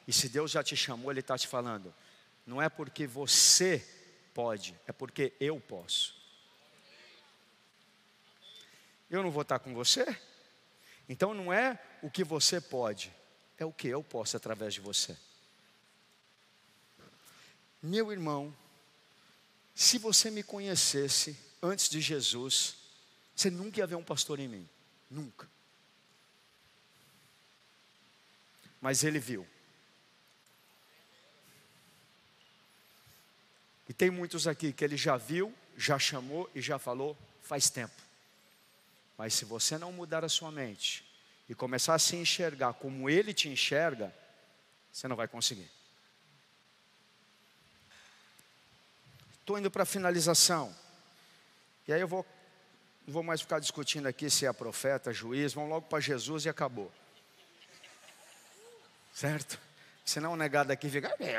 E 0.07 0.13
se 0.13 0.29
Deus 0.29 0.51
já 0.51 0.63
te 0.63 0.77
chamou, 0.77 1.11
Ele 1.11 1.21
está 1.21 1.39
te 1.39 1.49
falando. 1.49 1.95
Não 2.47 2.61
é 2.61 2.69
porque 2.69 3.07
você 3.07 4.00
pode, 4.35 4.79
é 4.87 4.93
porque 4.93 5.33
eu 5.41 5.61
posso. 5.61 6.15
Eu 9.11 9.23
não 9.23 9.31
vou 9.31 9.43
estar 9.43 9.59
com 9.59 9.75
você? 9.75 10.05
Então 11.09 11.35
não 11.35 11.53
é 11.53 11.79
o 12.03 12.11
que 12.11 12.23
você 12.23 12.61
pode, 12.61 13.13
é 13.59 13.65
o 13.65 13.73
que 13.73 13.89
eu 13.89 14.03
posso 14.03 14.37
através 14.37 14.73
de 14.75 14.81
você. 14.81 15.17
Meu 17.83 18.13
irmão, 18.13 18.55
se 19.75 19.99
você 19.99 20.31
me 20.31 20.43
conhecesse 20.43 21.37
antes 21.63 21.89
de 21.89 22.01
Jesus, 22.01 22.77
você 23.35 23.51
nunca 23.51 23.81
ia 23.81 23.87
ver 23.87 23.95
um 23.97 24.05
pastor 24.05 24.39
em 24.39 24.47
mim, 24.47 24.69
nunca. 25.11 25.49
Mas 28.81 29.03
ele 29.03 29.19
viu. 29.19 29.47
E 33.91 33.93
tem 33.93 34.09
muitos 34.09 34.47
aqui 34.47 34.73
que 34.73 34.85
ele 34.85 34.97
já 34.97 35.17
viu, 35.17 35.53
já 35.77 35.99
chamou 35.99 36.49
e 36.55 36.63
já 36.63 36.79
falou 36.79 37.19
faz 37.43 37.69
tempo. 37.71 38.01
Mas 39.19 39.35
se 39.35 39.45
você 39.45 39.77
não 39.79 39.91
mudar 39.91 40.25
a 40.25 40.29
sua 40.29 40.49
mente 40.53 41.05
e 41.49 41.57
começar 41.57 41.97
a 41.97 41.99
se 41.99 42.15
enxergar 42.15 42.75
como 42.75 43.11
ele 43.11 43.35
te 43.35 43.49
enxerga, 43.49 44.15
você 44.93 45.09
não 45.09 45.17
vai 45.17 45.27
conseguir. 45.27 45.69
Estou 49.41 49.59
indo 49.59 49.73
para 49.73 49.83
a 49.83 49.87
finalização. 49.87 50.73
E 51.89 51.93
aí 51.93 52.01
eu 52.01 52.07
vou, 52.07 52.25
não 53.09 53.13
vou 53.13 53.25
mais 53.25 53.41
ficar 53.41 53.59
discutindo 53.59 54.07
aqui 54.07 54.31
se 54.31 54.47
é 54.47 54.53
profeta, 54.53 55.13
juiz, 55.13 55.53
vamos 55.53 55.71
logo 55.71 55.89
para 55.89 55.99
Jesus 55.99 56.45
e 56.45 56.49
acabou. 56.49 56.93
Certo? 59.13 59.59
Senão 60.05 60.33
o 60.33 60.37
negado 60.37 60.73
aqui 60.73 60.89
fica, 60.89 61.15
é, 61.21 61.39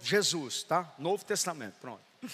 Jesus, 0.00 0.62
tá? 0.62 0.94
Novo 0.98 1.24
Testamento, 1.24 1.74
pronto. 1.80 2.02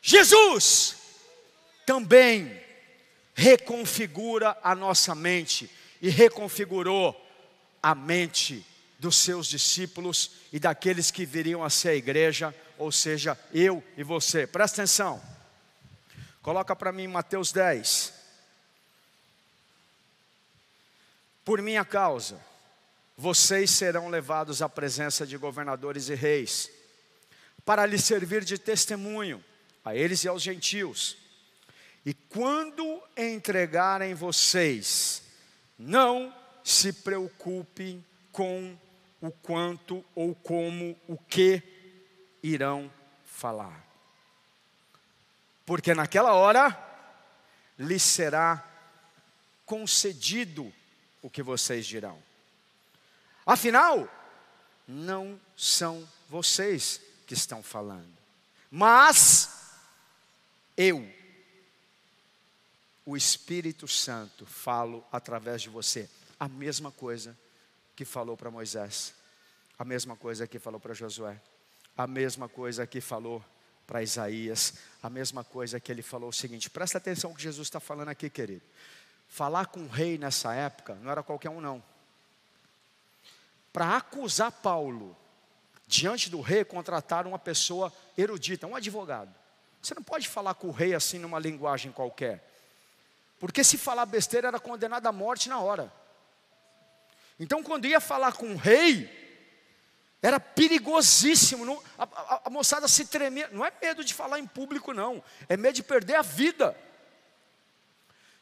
Jesus 0.00 0.96
também 1.86 2.62
reconfigura 3.34 4.56
a 4.62 4.74
nossa 4.74 5.14
mente 5.14 5.70
e 6.00 6.08
reconfigurou 6.08 7.20
a 7.82 7.94
mente 7.94 8.66
dos 8.98 9.16
seus 9.16 9.46
discípulos 9.46 10.30
e 10.52 10.58
daqueles 10.58 11.10
que 11.10 11.26
viriam 11.26 11.62
a 11.62 11.68
ser 11.68 11.90
a 11.90 11.94
igreja, 11.94 12.54
ou 12.78 12.90
seja, 12.90 13.38
eu 13.52 13.82
e 13.96 14.02
você. 14.02 14.46
Presta 14.46 14.82
atenção. 14.82 15.22
Coloca 16.40 16.74
para 16.76 16.92
mim 16.92 17.06
Mateus 17.06 17.52
10. 17.52 18.23
Por 21.44 21.60
minha 21.60 21.84
causa, 21.84 22.40
vocês 23.16 23.70
serão 23.70 24.08
levados 24.08 24.62
à 24.62 24.68
presença 24.68 25.26
de 25.26 25.36
governadores 25.36 26.08
e 26.08 26.14
reis, 26.14 26.70
para 27.64 27.86
lhes 27.86 28.04
servir 28.04 28.44
de 28.44 28.58
testemunho 28.58 29.44
a 29.84 29.94
eles 29.94 30.24
e 30.24 30.28
aos 30.28 30.42
gentios. 30.42 31.16
E 32.04 32.14
quando 32.14 33.02
entregarem 33.16 34.14
vocês, 34.14 35.22
não 35.78 36.34
se 36.62 36.92
preocupem 36.92 38.04
com 38.32 38.76
o 39.20 39.30
quanto 39.30 40.04
ou 40.14 40.34
como 40.34 40.98
o 41.06 41.16
que 41.16 41.62
irão 42.42 42.90
falar. 43.24 43.84
Porque 45.64 45.94
naquela 45.94 46.34
hora 46.34 46.76
lhes 47.78 48.02
será 48.02 48.62
concedido 49.64 50.72
o 51.24 51.30
que 51.30 51.42
vocês 51.42 51.86
dirão. 51.86 52.22
Afinal, 53.46 54.06
não 54.86 55.40
são 55.56 56.06
vocês 56.28 57.00
que 57.26 57.32
estão 57.32 57.62
falando, 57.62 58.12
mas 58.70 59.48
eu, 60.76 61.10
o 63.06 63.16
Espírito 63.16 63.88
Santo, 63.88 64.44
falo 64.44 65.02
através 65.10 65.62
de 65.62 65.70
você 65.70 66.10
a 66.38 66.46
mesma 66.46 66.92
coisa 66.92 67.34
que 67.96 68.04
falou 68.04 68.36
para 68.36 68.50
Moisés, 68.50 69.14
a 69.78 69.84
mesma 69.84 70.16
coisa 70.16 70.46
que 70.46 70.58
falou 70.58 70.78
para 70.78 70.92
Josué, 70.92 71.40
a 71.96 72.06
mesma 72.06 72.50
coisa 72.50 72.86
que 72.86 73.00
falou 73.00 73.42
para 73.86 74.02
Isaías, 74.02 74.74
a 75.02 75.08
mesma 75.08 75.42
coisa 75.42 75.80
que 75.80 75.90
ele 75.90 76.02
falou 76.02 76.28
o 76.28 76.34
seguinte: 76.34 76.68
presta 76.68 76.98
atenção 76.98 77.30
o 77.30 77.34
que 77.34 77.42
Jesus 77.42 77.66
está 77.66 77.80
falando 77.80 78.10
aqui, 78.10 78.28
querido. 78.28 78.62
Falar 79.28 79.66
com 79.66 79.80
o 79.80 79.88
rei 79.88 80.16
nessa 80.18 80.54
época 80.54 80.94
não 80.96 81.10
era 81.10 81.22
qualquer 81.22 81.50
um, 81.50 81.60
não. 81.60 81.82
Para 83.72 83.96
acusar 83.96 84.52
Paulo 84.52 85.16
diante 85.86 86.30
do 86.30 86.40
rei, 86.40 86.64
contrataram 86.64 87.30
uma 87.30 87.38
pessoa 87.38 87.92
erudita, 88.16 88.66
um 88.66 88.76
advogado. 88.76 89.34
Você 89.82 89.94
não 89.94 90.02
pode 90.02 90.28
falar 90.28 90.54
com 90.54 90.68
o 90.68 90.72
rei 90.72 90.94
assim 90.94 91.18
numa 91.18 91.38
linguagem 91.38 91.92
qualquer. 91.92 92.50
Porque 93.38 93.62
se 93.62 93.76
falar 93.76 94.06
besteira 94.06 94.48
era 94.48 94.60
condenado 94.60 95.06
à 95.06 95.12
morte 95.12 95.48
na 95.48 95.58
hora. 95.58 95.92
Então, 97.38 97.62
quando 97.62 97.86
ia 97.86 98.00
falar 98.00 98.32
com 98.32 98.52
o 98.52 98.56
rei, 98.56 99.10
era 100.22 100.40
perigosíssimo. 100.40 101.66
Não, 101.66 101.82
a, 101.98 102.04
a, 102.04 102.40
a, 102.46 102.50
moçada 102.50 102.88
se 102.88 103.04
tremia. 103.04 103.48
Não 103.52 103.64
é 103.64 103.72
medo 103.82 104.02
de 104.02 104.14
falar 104.14 104.38
em 104.38 104.46
público, 104.46 104.94
não. 104.94 105.22
É 105.48 105.56
medo 105.56 105.74
de 105.74 105.82
perder 105.82 106.14
a 106.14 106.22
vida. 106.22 106.74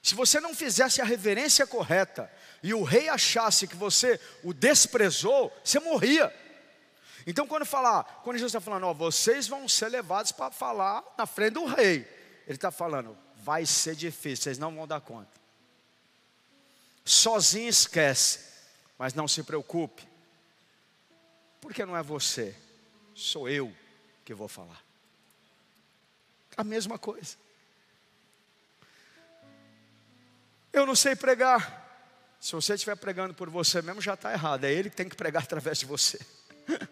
Se 0.03 0.16
você 0.16 0.40
não 0.40 0.53
fizesse 0.53 1.00
a 1.00 1.05
reverência 1.05 1.64
correta 1.64 2.30
e 2.61 2.74
o 2.74 2.82
rei 2.82 3.09
achasse 3.09 3.68
que 3.68 3.76
você 3.76 4.20
o 4.42 4.53
desprezou, 4.53 5.53
você 5.62 5.78
morria. 5.78 6.34
Então, 7.24 7.46
quando 7.46 7.64
falar, 7.64 8.20
quando 8.24 8.36
Jesus 8.36 8.50
está 8.50 8.61
falando, 8.61 8.88
ó, 8.88 8.92
vocês 8.92 9.46
vão 9.46 9.68
ser 9.68 9.88
levados 9.88 10.32
para 10.32 10.50
falar 10.50 11.05
na 11.16 11.24
frente 11.24 11.55
do 11.55 11.64
rei, 11.64 11.98
ele 12.46 12.57
está 12.57 12.72
falando, 12.72 13.16
vai 13.36 13.64
ser 13.64 13.94
difícil, 13.94 14.44
vocês 14.44 14.59
não 14.59 14.74
vão 14.74 14.88
dar 14.88 15.00
conta. 15.00 15.40
Sozinho 17.05 17.68
esquece, 17.68 18.40
mas 18.98 19.14
não 19.14 19.28
se 19.28 19.44
preocupe, 19.44 20.07
porque 21.61 21.86
não 21.86 21.96
é 21.96 22.03
você, 22.03 22.57
sou 23.14 23.48
eu 23.48 23.72
que 24.24 24.34
vou 24.34 24.48
falar. 24.48 24.82
A 26.57 26.64
mesma 26.64 26.98
coisa. 26.98 27.36
Eu 30.72 30.86
não 30.86 30.96
sei 30.96 31.14
pregar. 31.14 31.80
Se 32.40 32.52
você 32.52 32.74
estiver 32.74 32.96
pregando 32.96 33.34
por 33.34 33.50
você 33.50 33.82
mesmo, 33.82 34.00
já 34.00 34.14
está 34.14 34.32
errado. 34.32 34.64
É 34.64 34.72
Ele 34.72 34.90
que 34.90 34.96
tem 34.96 35.08
que 35.08 35.14
pregar 35.14 35.42
através 35.44 35.78
de 35.78 35.86
você. 35.86 36.18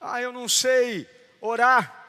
ah, 0.00 0.20
eu 0.20 0.32
não 0.32 0.48
sei 0.48 1.08
orar. 1.40 2.00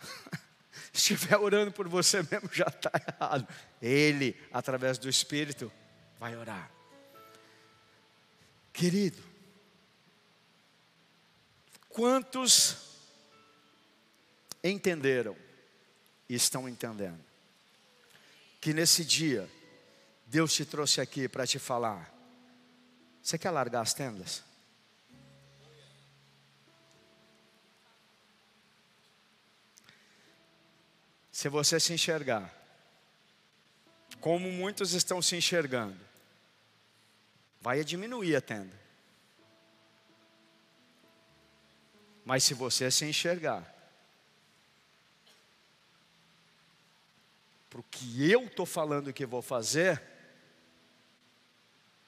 Se 0.92 1.14
estiver 1.14 1.36
orando 1.36 1.70
por 1.70 1.86
você 1.86 2.22
mesmo, 2.22 2.50
já 2.52 2.66
está 2.66 2.90
errado. 2.94 3.46
Ele, 3.80 4.36
através 4.52 4.98
do 4.98 5.08
Espírito, 5.08 5.70
vai 6.18 6.36
orar. 6.36 6.70
Querido, 8.72 9.22
quantos 11.88 12.76
entenderam 14.64 15.36
e 16.28 16.34
estão 16.34 16.68
entendendo 16.68 17.29
que 18.60 18.72
nesse 18.72 19.04
dia 19.04 19.48
Deus 20.26 20.52
te 20.52 20.64
trouxe 20.64 21.00
aqui 21.00 21.28
para 21.28 21.46
te 21.46 21.58
falar: 21.58 22.12
você 23.22 23.38
quer 23.38 23.50
largar 23.50 23.80
as 23.80 23.94
tendas? 23.94 24.44
se 31.40 31.48
você 31.48 31.80
se 31.80 31.94
enxergar, 31.94 32.54
como 34.20 34.52
muitos 34.52 34.92
estão 34.92 35.22
se 35.22 35.34
enxergando, 35.36 35.98
vai 37.62 37.82
diminuir 37.82 38.36
a 38.36 38.42
tenda. 38.42 38.78
Mas 42.26 42.44
se 42.44 42.52
você 42.52 42.90
se 42.90 43.06
enxergar, 43.06 43.64
para 47.70 47.80
o 47.80 47.84
que 47.84 48.30
eu 48.30 48.44
estou 48.46 48.66
falando 48.66 49.12
que 49.12 49.24
vou 49.24 49.40
fazer, 49.40 50.02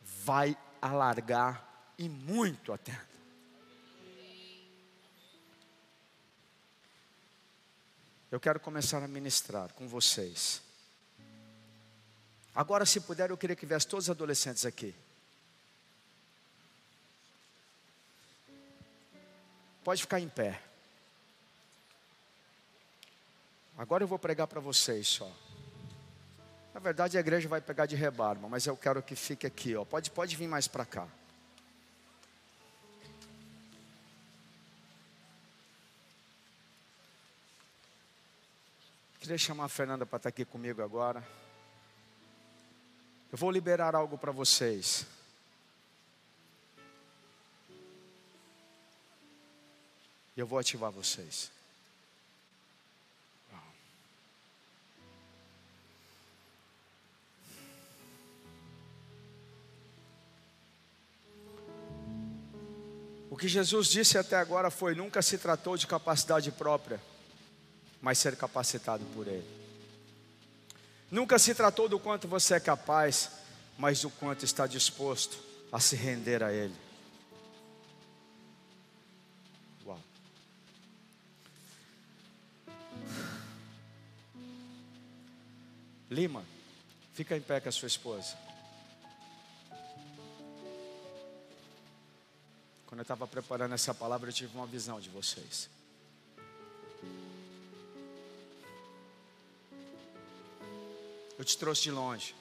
vai 0.01 0.59
alargar 0.83 1.67
e 1.97 2.09
muito 2.09 2.73
a 2.73 2.79
tenda. 2.79 3.13
eu 8.33 8.41
quero 8.41 8.59
começar 8.59 9.03
a 9.03 9.07
ministrar 9.07 9.75
com 9.75 9.87
vocês. 9.87 10.63
Agora, 12.55 12.87
se 12.87 12.99
puder, 12.99 13.29
eu 13.29 13.37
queria 13.37 13.55
que 13.55 13.67
viesse 13.67 13.87
todos 13.87 14.07
os 14.07 14.11
adolescentes 14.11 14.65
aqui. 14.65 14.95
Pode 19.85 20.01
ficar 20.01 20.19
em 20.19 20.31
pé. 20.31 20.63
Agora 23.77 24.03
eu 24.03 24.09
vou 24.09 24.19
pregar 24.19 24.47
para 24.47 24.61
vocês 24.61 25.07
só. 25.07 25.31
Na 26.75 26.81
verdade, 26.81 27.17
a 27.19 27.21
igreja 27.21 27.49
vai 27.49 27.61
pegar 27.61 27.87
de 27.87 27.95
rebarba, 27.95 28.49
mas 28.49 28.67
eu 28.67 28.77
quero 28.77 29.03
que 29.03 29.15
fique 29.15 29.47
aqui, 29.47 29.77
ó. 29.77 29.85
Pode, 29.85 30.11
pode 30.11 30.37
vir 30.37 30.49
mais 30.49 30.67
para 30.67 30.87
cá. 30.87 31.07
Queria 39.21 39.39
chamar 39.39 39.67
a 39.67 39.69
Fernanda 39.69 40.05
para 40.05 40.17
estar 40.17 40.29
aqui 40.31 40.45
comigo 40.45 40.83
agora. 40.83 41.23
Eu 43.31 43.39
vou 43.39 43.51
liberar 43.51 43.95
algo 43.95 44.19
para 44.19 44.33
vocês. 44.33 45.07
E 50.37 50.41
eu 50.41 50.47
vou 50.47 50.59
ativar 50.59 50.91
vocês. 50.91 51.53
O 63.33 63.37
que 63.37 63.49
Jesus 63.49 63.89
disse 63.89 64.19
até 64.19 64.37
agora 64.37 64.71
foi: 64.71 64.95
nunca 64.95 65.23
se 65.23 65.39
tratou 65.39 65.75
de 65.75 65.87
capacidade 65.87 66.53
própria 66.53 67.01
mas 68.03 68.19
ser 68.19 68.37
capacitado 68.37 69.05
por 69.15 69.29
Ele. 69.29 69.47
Nunca 71.09 71.39
se 71.39 71.55
tratou 71.55 71.89
do 71.89 72.01
quanto 72.01 72.27
você 72.27 72.55
é 72.55 72.61
capaz, 72.61 73.31
mas 73.79 74.03
do 74.03 74.11
quanto 74.11 74.45
está 74.45 74.67
disposto 74.67 75.39
a 75.71 75.79
se 75.79 75.95
render 75.95 76.43
a 76.43 76.53
Ele. 76.53 76.75
Uau. 79.87 80.01
Lima, 86.11 86.45
fica 87.15 87.37
em 87.37 87.41
pé 87.41 87.61
com 87.61 87.69
a 87.69 87.73
sua 87.73 87.87
esposa. 87.87 88.37
Quando 92.93 92.99
eu 92.99 93.05
estava 93.05 93.27
preparando 93.27 93.73
essa 93.73 93.95
palavra, 93.95 94.29
eu 94.29 94.35
tive 94.35 94.55
uma 94.55 94.67
visão 94.67 95.01
de 95.01 95.09
vocês. 95.09 95.71
Eu 101.39 101.43
te 101.43 101.57
trouxe 101.57 101.85
de 101.85 101.91
longe. 101.91 102.35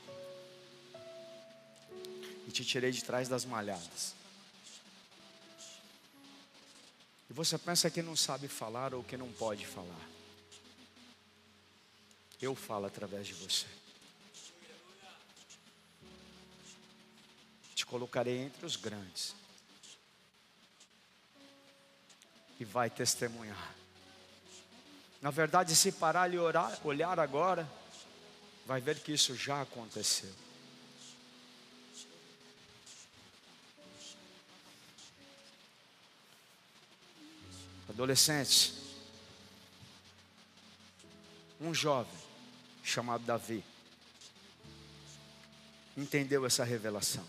E 2.45 2.51
te 2.51 2.65
tirei 2.65 2.91
de 2.91 3.01
trás 3.01 3.29
das 3.29 3.45
malhadas. 3.45 4.13
E 7.29 7.33
você 7.33 7.57
pensa 7.57 7.89
que 7.89 8.01
não 8.01 8.17
sabe 8.17 8.49
falar 8.49 8.93
ou 8.93 9.05
que 9.05 9.15
não 9.15 9.31
pode 9.31 9.65
falar. 9.65 10.09
Eu 12.41 12.55
falo 12.55 12.87
através 12.87 13.25
de 13.25 13.35
você. 13.35 13.67
Te 17.73 17.85
colocarei 17.85 18.39
entre 18.39 18.65
os 18.65 18.75
grandes. 18.75 19.39
E 22.61 22.63
vai 22.63 22.91
testemunhar. 22.91 23.73
Na 25.19 25.31
verdade, 25.31 25.75
se 25.75 25.91
parar 25.91 26.31
e 26.31 26.37
orar, 26.37 26.79
olhar 26.83 27.19
agora, 27.19 27.67
vai 28.67 28.79
ver 28.79 28.99
que 28.99 29.11
isso 29.11 29.35
já 29.35 29.63
aconteceu. 29.63 30.31
Adolescentes, 37.89 38.75
um 41.59 41.73
jovem 41.73 42.13
chamado 42.83 43.25
Davi 43.25 43.63
entendeu 45.97 46.45
essa 46.45 46.63
revelação. 46.63 47.25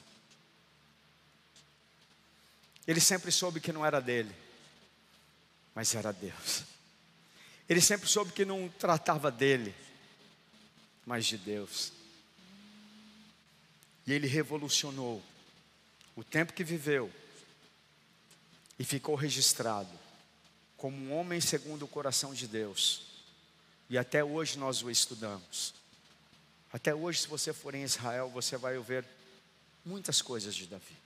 Ele 2.86 3.00
sempre 3.00 3.32
soube 3.32 3.62
que 3.62 3.72
não 3.72 3.86
era 3.86 3.98
dele, 3.98 4.42
mas 5.74 5.94
era 5.94 6.12
Deus. 6.12 6.64
Ele 7.68 7.80
sempre 7.80 8.08
soube 8.08 8.32
que 8.32 8.44
não 8.44 8.68
tratava 8.68 9.30
dele, 9.30 9.74
mas 11.06 11.26
de 11.26 11.38
Deus. 11.38 11.92
E 14.06 14.12
ele 14.12 14.26
revolucionou 14.26 15.22
o 16.16 16.22
tempo 16.24 16.52
que 16.52 16.64
viveu 16.64 17.10
e 18.78 18.84
ficou 18.84 19.14
registrado 19.14 19.90
como 20.76 20.96
um 20.96 21.16
homem 21.16 21.40
segundo 21.40 21.84
o 21.84 21.88
coração 21.88 22.34
de 22.34 22.48
Deus. 22.48 23.02
E 23.88 23.96
até 23.96 24.24
hoje 24.24 24.58
nós 24.58 24.82
o 24.82 24.90
estudamos. 24.90 25.74
Até 26.72 26.94
hoje, 26.94 27.20
se 27.20 27.28
você 27.28 27.52
for 27.52 27.74
em 27.74 27.84
Israel, 27.84 28.28
você 28.30 28.56
vai 28.56 28.76
ouvir 28.76 29.04
muitas 29.84 30.22
coisas 30.22 30.54
de 30.54 30.66
Davi. 30.66 30.96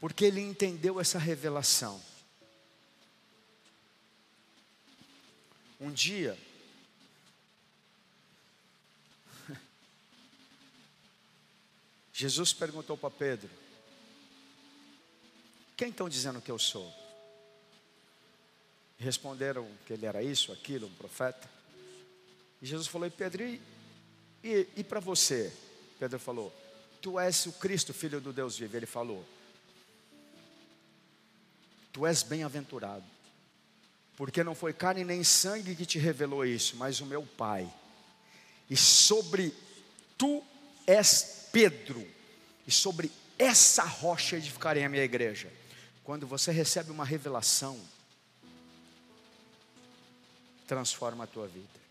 Porque 0.00 0.24
ele 0.24 0.40
entendeu 0.40 1.00
essa 1.00 1.18
revelação. 1.18 2.00
Um 5.84 5.92
dia, 5.92 6.36
Jesus 12.10 12.54
perguntou 12.54 12.96
para 12.96 13.10
Pedro: 13.10 13.50
Quem 15.76 15.90
estão 15.90 16.08
dizendo 16.08 16.40
que 16.40 16.50
eu 16.50 16.58
sou? 16.58 16.90
Responderam 18.96 19.70
que 19.84 19.92
ele 19.92 20.06
era 20.06 20.22
isso, 20.22 20.52
aquilo, 20.52 20.86
um 20.86 20.94
profeta. 20.94 21.46
E 22.62 22.66
Jesus 22.66 22.88
falou: 22.88 23.06
E 23.06 23.10
Pedro, 23.10 23.42
e, 23.42 23.60
e, 24.42 24.66
e 24.76 24.82
para 24.82 25.00
você? 25.00 25.52
Pedro 25.98 26.18
falou: 26.18 26.50
Tu 27.02 27.20
és 27.20 27.44
o 27.44 27.52
Cristo, 27.52 27.92
filho 27.92 28.22
do 28.22 28.32
Deus 28.32 28.56
vivo. 28.56 28.74
Ele 28.74 28.86
falou: 28.86 29.22
Tu 31.92 32.06
és 32.06 32.22
bem-aventurado 32.22 33.13
porque 34.16 34.44
não 34.44 34.54
foi 34.54 34.72
carne 34.72 35.04
nem 35.04 35.24
sangue 35.24 35.74
que 35.74 35.86
te 35.86 35.98
revelou 35.98 36.44
isso, 36.44 36.76
mas 36.76 37.00
o 37.00 37.06
meu 37.06 37.22
Pai. 37.22 37.68
E 38.70 38.76
sobre 38.76 39.52
tu 40.16 40.42
és 40.86 41.48
Pedro, 41.52 42.06
e 42.66 42.70
sobre 42.70 43.10
essa 43.38 43.84
rocha 43.84 44.36
edificarei 44.36 44.84
a 44.84 44.88
minha 44.88 45.02
igreja. 45.02 45.52
Quando 46.02 46.26
você 46.26 46.52
recebe 46.52 46.90
uma 46.90 47.04
revelação, 47.04 47.80
transforma 50.66 51.24
a 51.24 51.26
tua 51.26 51.46
vida. 51.46 51.84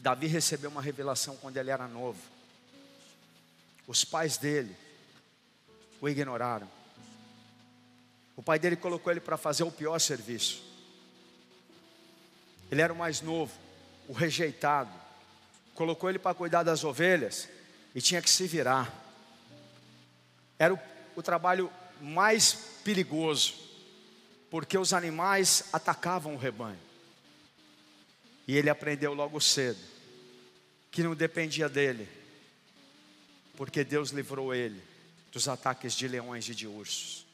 Davi 0.00 0.26
recebeu 0.26 0.70
uma 0.70 0.82
revelação 0.82 1.36
quando 1.36 1.56
ele 1.56 1.70
era 1.70 1.86
novo. 1.88 2.20
Os 3.86 4.04
pais 4.04 4.36
dele 4.36 4.74
o 6.00 6.08
ignoraram. 6.08 6.68
O 8.36 8.42
pai 8.42 8.58
dele 8.58 8.76
colocou 8.76 9.10
ele 9.10 9.20
para 9.20 9.36
fazer 9.36 9.64
o 9.64 9.70
pior 9.70 9.98
serviço. 9.98 10.62
Ele 12.70 12.82
era 12.82 12.92
o 12.92 12.96
mais 12.96 13.20
novo, 13.20 13.52
o 14.08 14.12
rejeitado. 14.12 14.90
Colocou 15.74 16.08
ele 16.08 16.18
para 16.18 16.34
cuidar 16.34 16.62
das 16.62 16.84
ovelhas 16.84 17.48
e 17.94 18.00
tinha 18.00 18.22
que 18.22 18.30
se 18.30 18.46
virar. 18.46 18.92
Era 20.58 20.74
o, 20.74 20.78
o 21.14 21.22
trabalho 21.22 21.70
mais 22.00 22.52
perigoso, 22.84 23.54
porque 24.50 24.76
os 24.76 24.92
animais 24.92 25.64
atacavam 25.72 26.34
o 26.34 26.38
rebanho. 26.38 26.78
E 28.46 28.56
ele 28.56 28.70
aprendeu 28.70 29.12
logo 29.12 29.40
cedo 29.40 29.78
que 30.90 31.02
não 31.02 31.14
dependia 31.14 31.68
dele, 31.68 32.08
porque 33.56 33.84
Deus 33.84 34.10
livrou 34.10 34.54
ele 34.54 34.80
dos 35.32 35.48
ataques 35.48 35.94
de 35.94 36.08
leões 36.08 36.48
e 36.48 36.54
de 36.54 36.66
ursos. 36.66 37.26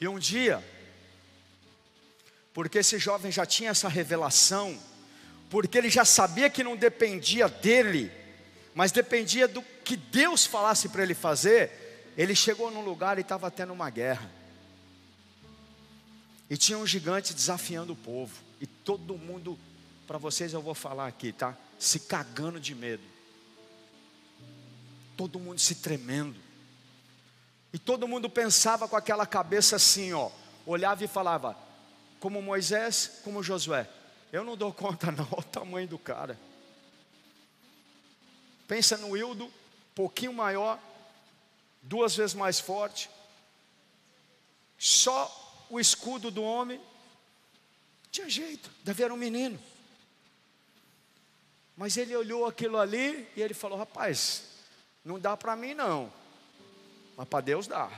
E 0.00 0.08
um 0.08 0.18
dia, 0.18 0.62
porque 2.52 2.78
esse 2.78 2.98
jovem 2.98 3.30
já 3.30 3.46
tinha 3.46 3.70
essa 3.70 3.88
revelação, 3.88 4.78
porque 5.48 5.78
ele 5.78 5.90
já 5.90 6.04
sabia 6.04 6.50
que 6.50 6.64
não 6.64 6.76
dependia 6.76 7.48
dele, 7.48 8.10
mas 8.74 8.92
dependia 8.92 9.48
do 9.48 9.62
que 9.84 9.96
Deus 9.96 10.46
falasse 10.46 10.88
para 10.88 11.02
ele 11.02 11.14
fazer. 11.14 12.12
Ele 12.16 12.34
chegou 12.34 12.70
num 12.70 12.84
lugar 12.84 13.18
e 13.18 13.20
estava 13.20 13.50
tendo 13.50 13.72
uma 13.72 13.88
guerra, 13.88 14.30
e 16.48 16.56
tinha 16.56 16.76
um 16.76 16.86
gigante 16.86 17.32
desafiando 17.32 17.92
o 17.92 17.96
povo, 17.96 18.34
e 18.60 18.66
todo 18.66 19.16
mundo, 19.16 19.58
para 20.06 20.18
vocês 20.18 20.52
eu 20.52 20.60
vou 20.60 20.74
falar 20.74 21.06
aqui, 21.06 21.32
tá? 21.32 21.56
Se 21.78 22.00
cagando 22.00 22.58
de 22.58 22.74
medo, 22.74 23.02
todo 25.16 25.38
mundo 25.38 25.60
se 25.60 25.76
tremendo, 25.76 26.36
e 27.72 27.78
todo 27.78 28.08
mundo 28.08 28.28
pensava 28.28 28.88
com 28.88 28.96
aquela 28.96 29.24
cabeça 29.24 29.76
assim, 29.76 30.12
ó, 30.12 30.30
olhava 30.66 31.04
e 31.04 31.08
falava: 31.08 31.56
como 32.20 32.42
Moisés, 32.42 33.20
como 33.24 33.42
Josué. 33.42 33.88
Eu 34.30 34.44
não 34.44 34.56
dou 34.56 34.72
conta 34.72 35.10
não, 35.10 35.26
o 35.32 35.42
tamanho 35.42 35.88
do 35.88 35.98
cara. 35.98 36.38
Pensa 38.68 38.96
no 38.96 39.16
Hildo, 39.16 39.52
pouquinho 39.94 40.32
maior, 40.32 40.78
duas 41.82 42.14
vezes 42.14 42.34
mais 42.34 42.60
forte. 42.60 43.10
Só 44.78 45.66
o 45.68 45.80
escudo 45.80 46.30
do 46.30 46.42
homem. 46.42 46.80
Tinha 48.12 48.28
jeito, 48.28 48.70
Davi 48.84 49.02
era 49.02 49.14
um 49.14 49.16
menino. 49.16 49.58
Mas 51.76 51.96
ele 51.96 52.14
olhou 52.14 52.46
aquilo 52.46 52.78
ali 52.78 53.26
e 53.34 53.40
ele 53.40 53.54
falou: 53.54 53.78
Rapaz, 53.78 54.44
não 55.04 55.18
dá 55.18 55.36
para 55.36 55.56
mim 55.56 55.74
não, 55.74 56.12
mas 57.16 57.26
para 57.26 57.40
Deus 57.40 57.66
dá. 57.66 57.90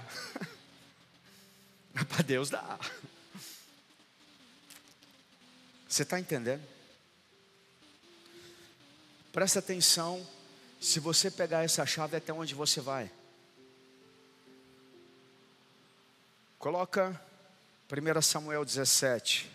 mas 1.92 2.04
para 2.04 2.22
Deus 2.22 2.48
dá. 2.48 2.78
Você 5.92 6.04
está 6.04 6.18
entendendo? 6.18 6.66
Presta 9.30 9.58
atenção, 9.58 10.26
se 10.80 10.98
você 10.98 11.30
pegar 11.30 11.64
essa 11.64 11.84
chave, 11.84 12.16
até 12.16 12.32
onde 12.32 12.54
você 12.54 12.80
vai? 12.80 13.10
Coloca 16.58 17.20
1 17.90 18.22
Samuel 18.22 18.64
17, 18.64 19.50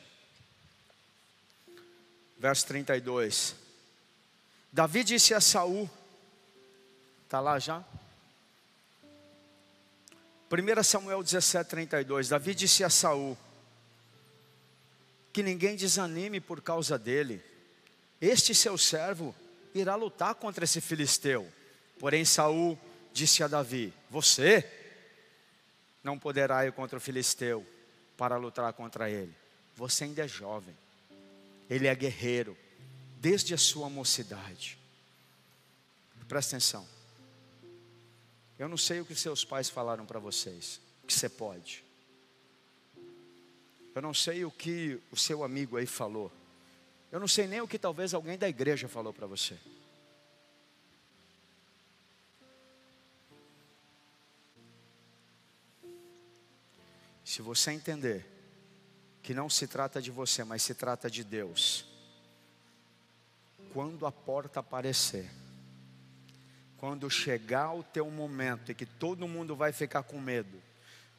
verso 2.38 2.68
32. 2.68 3.56
Davi 4.72 5.04
disse 5.04 5.34
a 5.34 5.42
Saul, 5.42 5.90
está 7.24 7.40
lá 7.40 7.58
já? 7.58 7.84
1 10.52 10.84
Samuel 10.84 11.24
17, 11.24 11.68
32. 11.68 12.30
Davi 12.30 12.54
disse 12.54 12.84
a 12.84 12.92
Saul: 12.92 13.36
que 15.38 15.44
ninguém 15.44 15.76
desanime 15.76 16.42
por 16.42 16.64
causa 16.64 16.98
dele. 16.98 17.44
Este 18.20 18.56
seu 18.56 18.76
servo 18.76 19.36
irá 19.72 19.94
lutar 19.94 20.34
contra 20.34 20.66
esse 20.66 20.82
filisteu. 20.82 21.48
Porém 22.00 22.26
Saul 22.26 22.76
disse 23.14 23.44
a 23.44 23.48
Davi: 23.48 23.94
Você 24.10 24.68
não 26.04 26.18
poderá 26.18 26.66
ir 26.66 26.72
contra 26.72 26.98
o 26.98 27.00
filisteu 27.00 27.64
para 28.18 28.36
lutar 28.36 28.74
contra 28.74 29.12
ele. 29.12 29.32
Você 29.76 30.06
ainda 30.06 30.26
é 30.26 30.28
jovem. 30.28 30.76
Ele 31.70 31.86
é 31.86 31.94
guerreiro 31.94 32.58
desde 33.20 33.54
a 33.54 33.60
sua 33.60 33.92
mocidade. 33.92 34.76
Presta 36.28 36.56
atenção. 36.56 36.88
Eu 38.58 38.68
não 38.68 38.76
sei 38.76 39.02
o 39.02 39.06
que 39.06 39.14
seus 39.14 39.46
pais 39.46 39.70
falaram 39.70 40.04
para 40.04 40.18
vocês, 40.18 40.82
que 41.06 41.14
você 41.14 41.30
pode. 41.30 41.87
Eu 43.98 44.02
não 44.04 44.14
sei 44.14 44.46
o 44.46 44.52
que 44.52 45.02
o 45.12 45.18
seu 45.18 45.44
amigo 45.44 45.76
aí 45.76 45.88
falou, 45.88 46.32
Eu 47.12 47.20
não 47.20 47.28
sei 47.28 47.48
nem 47.48 47.62
o 47.62 47.68
que 47.68 47.80
talvez 47.80 48.14
alguém 48.14 48.38
da 48.38 48.48
igreja 48.48 48.88
falou 48.88 49.12
para 49.12 49.26
você. 49.26 49.58
Se 57.26 57.42
você 57.42 57.72
entender 57.72 58.24
que 59.24 59.34
não 59.34 59.50
se 59.50 59.66
trata 59.66 60.00
de 60.00 60.12
você, 60.12 60.44
mas 60.44 60.62
se 60.62 60.76
trata 60.76 61.10
de 61.10 61.24
Deus, 61.24 61.84
quando 63.74 64.06
a 64.06 64.12
porta 64.12 64.60
aparecer, 64.60 65.28
quando 66.78 67.10
chegar 67.10 67.74
o 67.74 67.82
teu 67.82 68.12
momento 68.12 68.72
e 68.72 68.76
que 68.76 68.86
todo 68.86 69.28
mundo 69.28 69.56
vai 69.56 69.74
ficar 69.74 70.04
com 70.04 70.22
medo, 70.22 70.62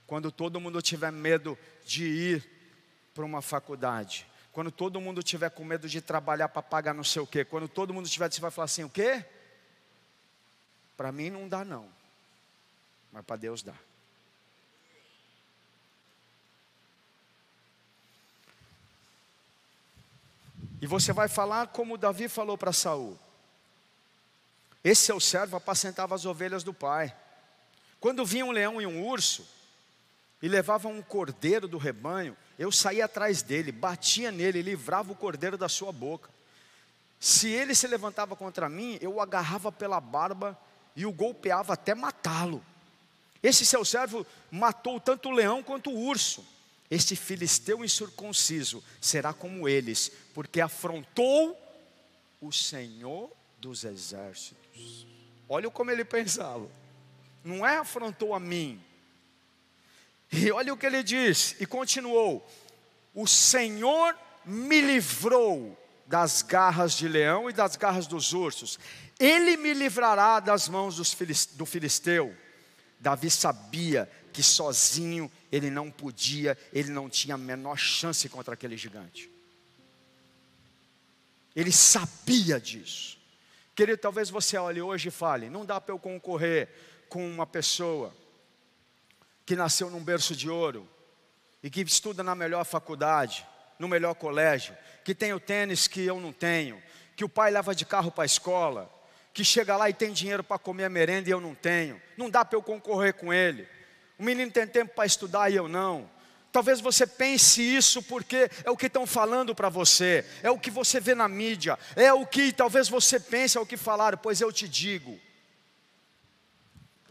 quando 0.07 0.31
todo 0.31 0.61
mundo 0.61 0.81
tiver 0.81 1.11
medo 1.11 1.59
de 1.85 2.05
ir 2.05 2.58
para 3.15 3.25
uma 3.25 3.43
faculdade, 3.43 4.27
quando 4.53 4.71
todo 4.71 5.01
mundo 5.01 5.23
tiver 5.23 5.51
com 5.51 5.65
medo 5.65 5.89
de 5.89 6.01
trabalhar 6.01 6.49
para 6.49 6.63
pagar 6.63 6.95
não 6.95 7.05
sei 7.05 7.23
o 7.23 7.27
quê, 7.27 7.45
quando 7.45 7.69
todo 7.69 7.95
mundo 7.95 8.09
tiver, 8.09 8.33
você 8.33 8.41
vai 8.41 8.51
falar 8.51 8.67
assim: 8.67 8.85
o 8.85 8.91
quê? 8.91 9.25
Para 10.97 11.13
mim 11.13 11.31
não 11.31 11.49
dá, 11.49 11.65
não, 11.65 11.89
mas 13.13 13.25
para 13.25 13.37
Deus 13.37 13.63
dá. 13.63 13.75
E 20.81 20.87
você 20.87 21.13
vai 21.13 21.29
falar 21.29 21.69
como 21.69 21.99
Davi 21.99 22.29
falou 22.29 22.57
para 22.57 22.73
Saul. 22.73 23.19
Esse 24.83 25.07
seu 25.07 25.19
servo 25.19 25.57
apacentava 25.57 26.15
as 26.15 26.25
ovelhas 26.25 26.63
do 26.63 26.73
pai. 26.73 27.15
Quando 28.01 28.25
vinha 28.25 28.45
um 28.45 28.53
leão 28.53 28.81
e 28.81 28.87
um 28.87 29.05
urso, 29.05 29.47
e 30.41 30.49
levava 30.49 30.89
um 30.89 31.03
cordeiro 31.03 31.67
do 31.67 31.79
rebanho, 31.79 32.37
eu 32.59 32.73
saía 32.73 33.05
atrás 33.05 33.41
dele, 33.41 33.71
batia 33.71 34.33
nele, 34.33 34.61
livrava 34.63 35.13
o 35.13 35.17
cordeiro 35.17 35.57
da 35.57 35.69
sua 35.69 35.93
boca. 35.93 36.29
Se 37.21 37.49
ele 37.49 37.75
se 37.75 37.87
levantava 37.87 38.35
contra 38.35 38.69
mim, 38.69 38.99
eu 39.01 39.15
o 39.15 39.21
agarrava 39.21 39.71
pela 39.71 40.01
barba 40.01 40.59
e 40.97 41.07
o 41.07 41.13
golpeava 41.13 41.75
até 41.75 41.95
matá-lo. 41.95 42.65
Esse 43.43 43.65
seu 43.65 43.85
servo 43.85 44.27
matou 44.51 45.01
tanto 45.01 45.29
o 45.29 45.33
leão 45.33 45.63
quanto 45.63 45.91
o 45.91 46.07
urso. 46.07 46.45
Este 46.91 47.15
filisteu 47.15 47.85
incircunciso 47.85 48.83
será 49.01 49.33
como 49.33 49.69
eles, 49.69 50.11
porque 50.35 50.61
afrontou 50.61 51.57
o 52.41 52.51
Senhor 52.51 53.31
dos 53.59 53.85
exércitos. 53.85 55.07
Olha 55.49 55.71
como 55.71 55.91
ele 55.91 56.05
pensava. 56.05 56.69
Não 57.45 57.67
é 57.67 57.77
afrontou 57.79 58.35
a 58.35 58.41
mim. 58.41 58.83
E 60.31 60.51
olha 60.51 60.73
o 60.73 60.77
que 60.77 60.87
ele 60.87 61.03
diz, 61.03 61.57
e 61.59 61.67
continuou: 61.67 62.47
O 63.15 63.27
Senhor 63.27 64.17
me 64.45 64.81
livrou 64.81 65.77
das 66.07 66.43
garras 66.43 66.95
de 66.95 67.07
leão 67.07 67.49
e 67.49 67.53
das 67.53 67.77
garras 67.77 68.07
dos 68.07 68.33
ursos, 68.33 68.79
ele 69.19 69.57
me 69.57 69.75
livrará 69.75 70.41
das 70.41 70.69
mãos 70.69 70.97
do 71.55 71.67
filisteu. 71.67 72.35
Davi 73.01 73.31
sabia 73.31 74.11
que 74.33 74.43
sozinho 74.43 75.31
ele 75.51 75.71
não 75.71 75.91
podia, 75.91 76.57
ele 76.73 76.91
não 76.91 77.09
tinha 77.09 77.35
a 77.35 77.39
menor 77.39 77.77
chance 77.77 78.29
contra 78.29 78.55
aquele 78.55 78.77
gigante. 78.77 79.31
Ele 81.55 81.73
sabia 81.73 82.61
disso. 82.61 83.19
Querido, 83.75 83.99
talvez 83.99 84.31
você 84.31 84.57
olhe 84.57 84.81
hoje 84.81 85.09
e 85.09 85.13
fale: 85.13 85.49
não 85.51 85.65
dá 85.65 85.81
para 85.81 85.95
eu 85.95 85.99
concorrer 85.99 86.69
com 87.09 87.29
uma 87.29 87.47
pessoa 87.47 88.15
que 89.49 89.57
nasceu 89.57 89.89
num 89.89 90.05
berço 90.05 90.37
de 90.37 90.51
ouro 90.51 90.87
e 91.63 91.71
que 91.71 91.81
estuda 91.81 92.23
na 92.23 92.35
melhor 92.35 92.67
faculdade, 92.67 93.47
no 93.79 93.89
melhor 93.89 94.15
colégio, 94.15 94.77
que 95.03 95.15
tem 95.15 95.33
o 95.33 95.41
tênis 95.41 95.89
que 95.89 96.05
eu 96.05 96.21
não 96.21 96.35
tenho, 96.35 96.83
que 97.17 97.25
o 97.25 97.31
pai 97.31 97.51
leva 97.51 97.75
de 97.75 97.87
carro 97.87 98.11
para 98.11 98.25
a 98.25 98.27
escola, 98.27 98.93
que 99.33 99.43
chega 99.43 99.75
lá 99.75 99.89
e 99.89 99.95
tem 99.95 100.13
dinheiro 100.13 100.45
para 100.45 100.59
comer 100.59 100.85
a 100.85 100.91
merenda 100.91 101.31
e 101.31 101.33
eu 101.33 101.41
não 101.41 101.55
tenho. 101.55 101.99
Não 102.15 102.29
dá 102.29 102.45
para 102.45 102.59
eu 102.59 102.63
concorrer 102.63 103.15
com 103.15 103.33
ele. 103.33 103.67
O 104.19 104.23
menino 104.23 104.53
tem 104.53 104.67
tempo 104.67 104.95
para 104.95 105.07
estudar 105.07 105.49
e 105.49 105.57
eu 105.57 105.67
não. 105.67 106.11
Talvez 106.53 106.79
você 106.79 107.07
pense 107.07 107.63
isso 107.63 108.03
porque 108.03 108.51
é 108.65 108.71
o 108.71 108.77
que 108.77 108.85
estão 108.85 109.07
falando 109.07 109.55
para 109.55 109.71
você, 109.71 110.27
é 110.43 110.51
o 110.51 110.59
que 110.59 110.71
você 110.71 111.01
vê 111.01 111.15
na 111.15 111.27
mídia, 111.27 111.79
é 111.97 112.13
o 112.13 112.27
que 112.27 112.53
talvez 112.53 112.87
você 112.87 113.19
pense, 113.19 113.57
é 113.57 113.61
o 113.63 113.67
que 113.67 113.79
falaram, 113.79 114.19
pois 114.19 114.43
eu 114.43 114.53
te 114.53 114.69
digo 114.69 115.19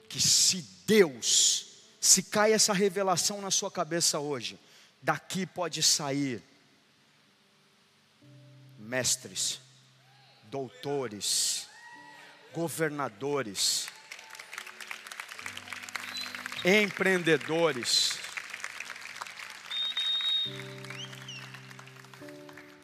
que 0.08 0.22
se 0.22 0.62
Deus, 0.86 1.67
se 2.00 2.24
cai 2.24 2.54
essa 2.54 2.74
revelação 2.74 3.42
na 3.42 3.52
sua 3.52 3.72
cabeça 3.72 4.20
hoje, 4.20 4.60
daqui 5.02 5.46
pode 5.46 5.82
sair 5.82 6.44
mestres, 8.78 9.60
doutores, 10.44 11.68
governadores, 12.54 13.88
empreendedores. 16.64 18.18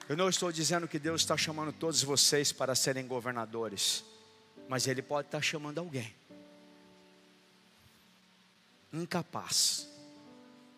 Eu 0.09 0.18
não 0.18 0.30
estou 0.30 0.51
dizendo 0.51 0.88
que 0.88 0.99
Deus 0.99 1.22
está 1.22 1.38
chamando 1.38 1.72
todos 1.72 2.03
vocês 2.03 2.51
para 2.51 2.76
serem 2.76 3.07
governadores, 3.07 4.03
mas 4.68 4.88
Ele 4.88 5.01
pode 5.01 5.28
estar 5.28 5.41
chamando 5.41 5.80
alguém 5.80 6.14
incapaz, 8.93 9.87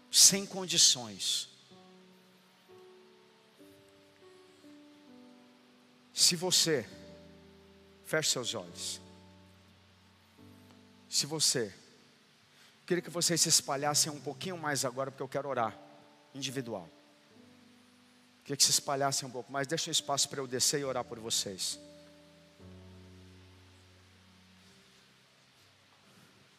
sem 0.09 0.45
condições. 0.45 1.49
Se 6.13 6.35
você, 6.35 6.87
feche 8.05 8.31
seus 8.31 8.55
olhos, 8.55 9.01
se 11.09 11.25
você 11.25 11.73
Queria 12.85 13.01
que 13.01 13.09
vocês 13.09 13.41
se 13.41 13.49
espalhassem 13.49 14.11
um 14.11 14.19
pouquinho 14.19 14.57
mais 14.57 14.85
agora, 14.85 15.09
porque 15.09 15.23
eu 15.23 15.27
quero 15.27 15.49
orar, 15.49 15.75
individual. 16.35 16.87
Queria 18.43 18.55
que 18.55 18.63
se 18.63 18.69
espalhassem 18.69 19.27
um 19.27 19.31
pouco 19.31 19.51
mais. 19.51 19.65
Deixa 19.65 19.89
um 19.89 19.91
espaço 19.91 20.29
para 20.29 20.39
eu 20.39 20.45
descer 20.45 20.81
e 20.81 20.85
orar 20.85 21.03
por 21.03 21.19
vocês. 21.19 21.79